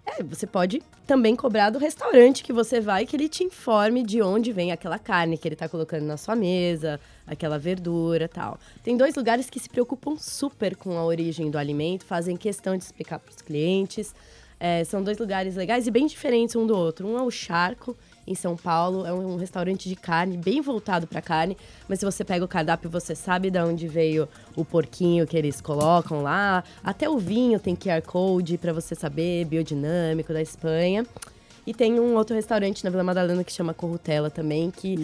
é, 0.04 0.22
você 0.22 0.46
pode 0.46 0.82
também 1.06 1.36
cobrar 1.36 1.70
do 1.70 1.78
restaurante 1.78 2.42
que 2.42 2.52
você 2.52 2.80
vai 2.80 3.06
que 3.06 3.14
ele 3.14 3.28
te 3.28 3.44
informe 3.44 4.02
de 4.02 4.20
onde 4.20 4.52
vem 4.52 4.72
aquela 4.72 4.98
carne 4.98 5.38
que 5.38 5.46
ele 5.46 5.56
tá 5.56 5.68
colocando 5.68 6.04
na 6.04 6.16
sua 6.16 6.34
mesa, 6.34 6.98
aquela 7.26 7.58
verdura 7.58 8.28
tal. 8.28 8.58
Tem 8.82 8.96
dois 8.96 9.14
lugares 9.14 9.48
que 9.48 9.60
se 9.60 9.68
preocupam 9.68 10.16
super 10.18 10.74
com 10.76 10.98
a 10.98 11.04
origem 11.04 11.50
do 11.50 11.58
alimento, 11.58 12.04
fazem 12.04 12.36
questão 12.36 12.76
de 12.76 12.84
explicar 12.84 13.18
para 13.18 13.30
os 13.30 13.40
clientes. 13.40 14.14
É, 14.60 14.82
são 14.82 15.02
dois 15.02 15.18
lugares 15.18 15.54
legais 15.54 15.86
e 15.86 15.90
bem 15.90 16.06
diferentes 16.06 16.56
um 16.56 16.66
do 16.66 16.76
outro. 16.76 17.06
Um 17.06 17.16
é 17.16 17.22
o 17.22 17.30
Charco, 17.30 17.96
em 18.28 18.34
São 18.34 18.56
Paulo, 18.56 19.06
é 19.06 19.12
um, 19.12 19.36
restaurante 19.36 19.88
de 19.88 19.96
carne, 19.96 20.36
bem 20.36 20.60
voltado 20.60 21.06
para 21.06 21.22
carne, 21.22 21.56
mas 21.88 21.98
se 21.98 22.04
você 22.04 22.24
pega 22.24 22.44
o 22.44 22.48
cardápio, 22.48 22.90
você 22.90 23.14
sabe 23.14 23.50
de 23.50 23.58
onde 23.58 23.88
veio 23.88 24.28
o 24.54 24.64
porquinho 24.64 25.26
que 25.26 25.36
eles 25.36 25.60
colocam 25.60 26.22
lá. 26.22 26.62
Até 26.84 27.08
o 27.08 27.18
vinho 27.18 27.58
tem 27.58 27.74
QR 27.74 28.02
Code 28.02 28.58
para 28.58 28.72
você 28.72 28.94
saber, 28.94 29.46
biodinâmico 29.46 30.32
da 30.32 30.42
Espanha. 30.42 31.06
E 31.68 31.74
tem 31.74 32.00
um 32.00 32.14
outro 32.14 32.34
restaurante 32.34 32.82
na 32.82 32.88
Vila 32.88 33.04
Madalena 33.04 33.44
que 33.44 33.52
chama 33.52 33.74
Corrutela 33.74 34.30
também, 34.30 34.70
que 34.70 34.96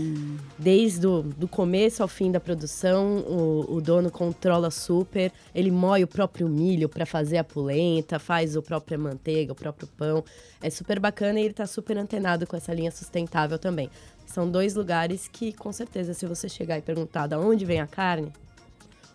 desde 0.59 1.07
o 1.07 1.21
do 1.23 1.47
começo 1.47 2.03
ao 2.03 2.09
fim 2.09 2.33
da 2.33 2.41
produção, 2.41 3.19
o, 3.19 3.75
o 3.75 3.81
dono 3.83 4.11
controla 4.11 4.71
super. 4.71 5.31
Ele 5.55 5.71
moe 5.71 6.03
o 6.03 6.07
próprio 6.07 6.49
milho 6.49 6.89
para 6.89 7.05
fazer 7.05 7.37
a 7.37 7.45
polenta, 7.45 8.19
faz 8.19 8.57
a 8.57 8.63
própria 8.63 8.97
manteiga, 8.97 9.53
o 9.53 9.55
próprio 9.55 9.87
pão. 9.89 10.25
É 10.63 10.71
super 10.71 10.99
bacana 10.99 11.39
e 11.39 11.45
ele 11.45 11.53
tá 11.53 11.67
super 11.67 11.99
antenado 11.99 12.47
com 12.47 12.57
essa 12.57 12.73
linha 12.73 12.91
sustentável 12.91 13.59
também. 13.59 13.91
São 14.25 14.51
dois 14.51 14.75
lugares 14.75 15.29
que, 15.29 15.53
com 15.53 15.71
certeza, 15.71 16.15
se 16.15 16.25
você 16.25 16.49
chegar 16.49 16.79
e 16.79 16.81
perguntar 16.81 17.27
de 17.27 17.37
onde 17.37 17.67
vem 17.67 17.83
a 17.83 17.87
carne, 17.87 18.33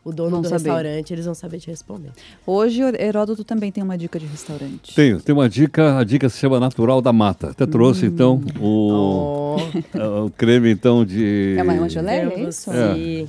o 0.04 0.12
dono 0.12 0.30
Vão 0.32 0.42
do 0.42 0.48
saber. 0.50 0.70
restaurante, 0.70 1.14
eles 1.14 1.26
vão 1.26 1.34
saber 1.36 1.60
te 1.60 1.68
responder. 1.70 2.10
Hoje, 2.48 2.82
Heródoto 2.98 3.44
também 3.44 3.72
tem 3.72 3.84
uma 3.84 3.98
dica 3.98 4.18
de 4.20 4.26
restaurante. 4.26 4.96
Tenho, 4.96 5.20
tem 5.22 5.34
uma 5.36 5.50
dica, 5.50 5.98
a 5.98 6.04
dica 6.04 6.30
se 6.30 6.38
chama 6.40 6.60
Natural 6.60 7.02
da 7.02 7.12
Mata. 7.14 7.50
Até 7.50 7.66
trouxe, 7.66 8.06
então, 8.06 8.42
o, 8.60 9.50
Oh. 9.50 9.58
o 10.26 10.30
creme, 10.32 10.72
então, 10.72 11.04
de... 11.04 11.56
É 11.58 11.64
uma, 11.64 11.74
uma 11.74 11.90
geleia, 11.90 12.32
é 12.34 12.44
isso? 12.44 12.72
É. 12.72 13.26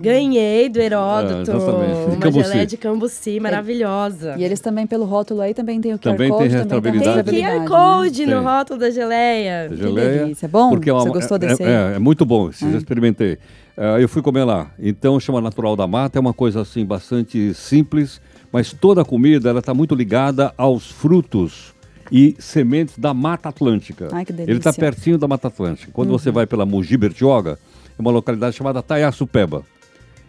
Ganhei 0.00 0.68
do 0.68 0.78
Heródoto. 0.80 1.50
É, 1.50 1.54
uma 1.54 2.16
Cambuci. 2.18 2.48
geleia 2.48 2.66
de 2.66 2.76
cambuci 2.76 3.40
maravilhosa. 3.40 4.34
E 4.38 4.44
eles 4.44 4.60
também, 4.60 4.86
pelo 4.86 5.04
rótulo 5.04 5.40
aí, 5.40 5.54
também 5.54 5.80
tem 5.80 5.92
o 5.94 5.98
QR 5.98 6.02
Também 6.12 6.28
tem 6.30 6.38
Code, 6.38 6.54
rastreabilidade. 6.56 7.30
Tem 7.30 7.42
rastreabilidade, 7.42 7.70
QR 7.70 7.98
Code 8.02 8.26
né? 8.26 8.34
no 8.34 8.40
Tem. 8.42 8.50
rótulo 8.50 8.78
da 8.80 8.90
geleia. 8.90 9.68
de 9.68 9.76
Que 9.76 9.82
geleia. 9.82 10.18
delícia. 10.24 10.48
Bom? 10.48 10.70
Porque 10.70 10.90
é 10.90 10.92
uma- 10.92 11.02
Você 11.02 11.10
gostou 11.10 11.36
é, 11.36 11.38
desse 11.40 11.62
aí? 11.62 11.68
É, 11.70 11.96
é 11.96 11.98
muito 11.98 12.24
bom, 12.26 12.50
esse, 12.50 12.64
É. 12.66 12.70
já 12.72 12.78
experimentei. 12.78 13.38
É, 13.82 14.02
eu 14.02 14.10
fui 14.10 14.20
comer 14.20 14.44
lá. 14.44 14.70
Então, 14.78 15.18
chama 15.18 15.40
Natural 15.40 15.74
da 15.74 15.86
Mata, 15.86 16.18
é 16.18 16.20
uma 16.20 16.34
coisa 16.34 16.60
assim 16.60 16.84
bastante 16.84 17.54
simples, 17.54 18.20
mas 18.52 18.74
toda 18.74 19.00
a 19.00 19.04
comida 19.06 19.48
ela 19.48 19.60
está 19.60 19.72
muito 19.72 19.94
ligada 19.94 20.52
aos 20.58 20.90
frutos 20.90 21.72
e 22.12 22.36
sementes 22.38 22.98
da 22.98 23.14
Mata 23.14 23.48
Atlântica. 23.48 24.10
Ai, 24.12 24.26
que 24.26 24.32
Ele 24.32 24.44
delícia. 24.44 24.68
está 24.68 24.72
pertinho 24.74 25.16
da 25.16 25.26
Mata 25.26 25.48
Atlântica. 25.48 25.90
Quando 25.94 26.10
você 26.10 26.30
vai 26.30 26.46
pela 26.46 26.66
Mogi 26.66 26.94
Bertioga, 26.94 27.58
é 27.98 28.02
uma 28.02 28.10
localidade 28.10 28.54
chamada 28.54 28.82
Taiaçupeba. 28.82 29.62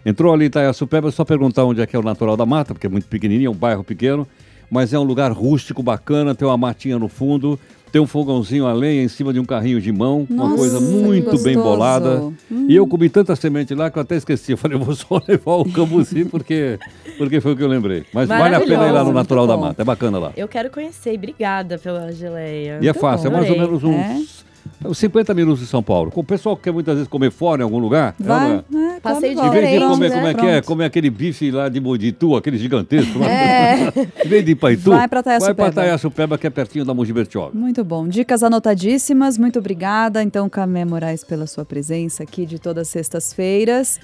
Entrou 0.06 0.34
ali 0.34 0.46
em 0.46 0.48
Itaiaçupeba, 0.48 1.10
é 1.10 1.12
só 1.12 1.26
perguntar 1.26 1.66
onde 1.66 1.82
é 1.82 1.86
que 1.86 1.94
é 1.94 2.00
o 2.00 2.04
Natural 2.04 2.38
da 2.38 2.46
Mata, 2.46 2.74
porque 2.74 2.88
é 2.88 2.90
muito 2.90 3.08
pequenininho, 3.10 3.50
é 3.50 3.52
um 3.52 3.54
bairro 3.54 3.84
pequeno, 3.84 4.26
mas 4.70 4.94
é 4.94 4.98
um 4.98 5.04
lugar 5.04 5.30
rústico, 5.34 5.84
bacana, 5.84 6.34
tem 6.34 6.48
uma 6.48 6.56
matinha 6.56 6.98
no 6.98 7.10
fundo, 7.10 7.60
tem 7.92 8.02
um 8.02 8.08
fogãozinho 8.08 8.66
a 8.66 8.74
lenha 8.74 9.04
em 9.04 9.08
cima 9.08 9.34
de 9.34 9.40
um 9.40 9.46
carrinho 9.46 9.82
de 9.82 9.92
mão, 9.92 10.26
uma 10.30 10.46
Nossa, 10.46 10.58
coisa 10.58 10.78
que 10.78 10.84
muito 10.84 11.38
bem 11.44 11.56
bolada. 11.56 12.32
E 12.50 12.76
eu 12.76 12.88
comi 12.88 13.10
tanta 13.10 13.36
semente 13.36 13.76
lá 13.76 13.92
que 13.92 13.98
eu 13.98 14.02
até 14.02 14.16
esqueci. 14.16 14.54
Eu 14.54 14.58
falei, 14.58 14.78
eu 14.78 14.84
vou 14.84 14.96
só 14.96 15.22
levar 15.28 15.56
o 15.56 15.72
cambuci 15.72 16.26
porque, 16.26 16.80
porque 17.18 17.42
foi 17.42 17.54
o 17.54 17.58
que 17.58 17.64
eu 17.64 17.68
lembrei. 17.68 18.06
Mas 18.14 18.30
vale 18.30 18.56
a 18.56 18.62
pena 18.62 18.88
ir 18.88 18.92
lá 18.92 19.04
no 19.04 19.12
Natural 19.12 19.46
da 19.46 19.56
bom. 19.56 19.62
Mata, 19.64 19.82
é 19.82 19.86
bacana 19.86 20.18
lá. 20.18 20.32
Eu 20.38 20.48
quero 20.48 20.70
conhecer. 20.70 21.16
Obrigada 21.16 21.78
pela 21.78 22.12
geleia. 22.14 22.80
E 22.82 22.88
é 22.88 22.94
fácil, 22.94 23.28
é 23.28 23.30
mais 23.30 23.50
ou 23.50 23.58
menos 23.58 23.84
uns, 23.84 24.46
uns 24.86 24.98
50 24.98 25.34
minutos 25.34 25.60
de 25.62 25.68
São 25.68 25.82
Paulo. 25.84 26.12
Com 26.12 26.22
o 26.22 26.24
pessoal 26.24 26.56
que 26.58 26.64
quer 26.64 26.72
muitas 26.74 26.96
vezes 26.96 27.08
comer 27.08 27.32
fora 27.32 27.62
em 27.62 27.64
algum 27.64 27.80
lugar, 27.80 28.16
é 28.20 28.24
Vai, 28.24 28.52
é? 28.52 28.64
né? 28.70 29.00
Passeio 29.02 29.36
come 29.36 29.50
de 29.50 29.58
Em 29.58 29.62
vez 29.62 29.82
de 29.82 29.88
comer, 29.88 30.10
né? 30.10 30.16
como 30.16 30.28
é 30.28 30.34
que 30.34 30.46
é? 30.46 30.62
Comer 30.62 30.86
aquele 30.86 31.10
bife 31.10 31.52
lá 31.52 31.70
de 31.70 31.80
Moditu, 31.80 32.36
aquele 32.36 32.58
gigantesco. 32.58 33.20
lá. 33.20 33.28
É. 33.30 33.94
em 34.26 34.28
vez 34.30 34.46
de 34.46 34.52
ir 34.52 34.56
para 34.56 34.74
Itu, 34.74 34.92
Vai 34.92 35.08
pra 35.08 35.20
Itaiaçupeba. 35.22 35.64
vai 35.64 35.72
para 35.72 35.84
Itaiaçupeba, 35.84 36.38
que 36.38 36.48
é 36.48 36.50
pertinho 36.50 36.86
da 36.86 36.94
Mogi 36.94 37.14
Bertioga. 37.14 37.58
Muito 37.58 37.84
bom. 37.84 38.08
Dicas 38.08 38.44
anotadíssimas. 38.44 39.38
Muito 39.38 39.60
obrigada, 39.60 40.22
então, 40.24 40.48
Camé 40.50 40.86
Moraes, 40.86 41.24
pela 41.24 41.48
sua 41.48 41.66
presença 41.66 42.24
aqui 42.24 42.46
de 42.46 42.60
todas 42.60 42.82
as 42.84 42.88
sextas-feiras. 42.90 44.00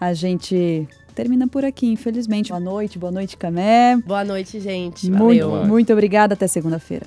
A 0.00 0.12
gente 0.14 0.86
termina 1.14 1.46
por 1.46 1.64
aqui, 1.64 1.86
infelizmente. 1.86 2.48
Boa 2.48 2.60
noite, 2.60 2.98
boa 2.98 3.12
noite, 3.12 3.36
Camé. 3.36 3.96
Boa 4.04 4.24
noite, 4.24 4.58
gente. 4.60 5.10
Muito, 5.10 5.48
Valeu. 5.48 5.66
muito 5.66 5.92
obrigada. 5.92 6.34
Até 6.34 6.46
segunda-feira. 6.46 7.06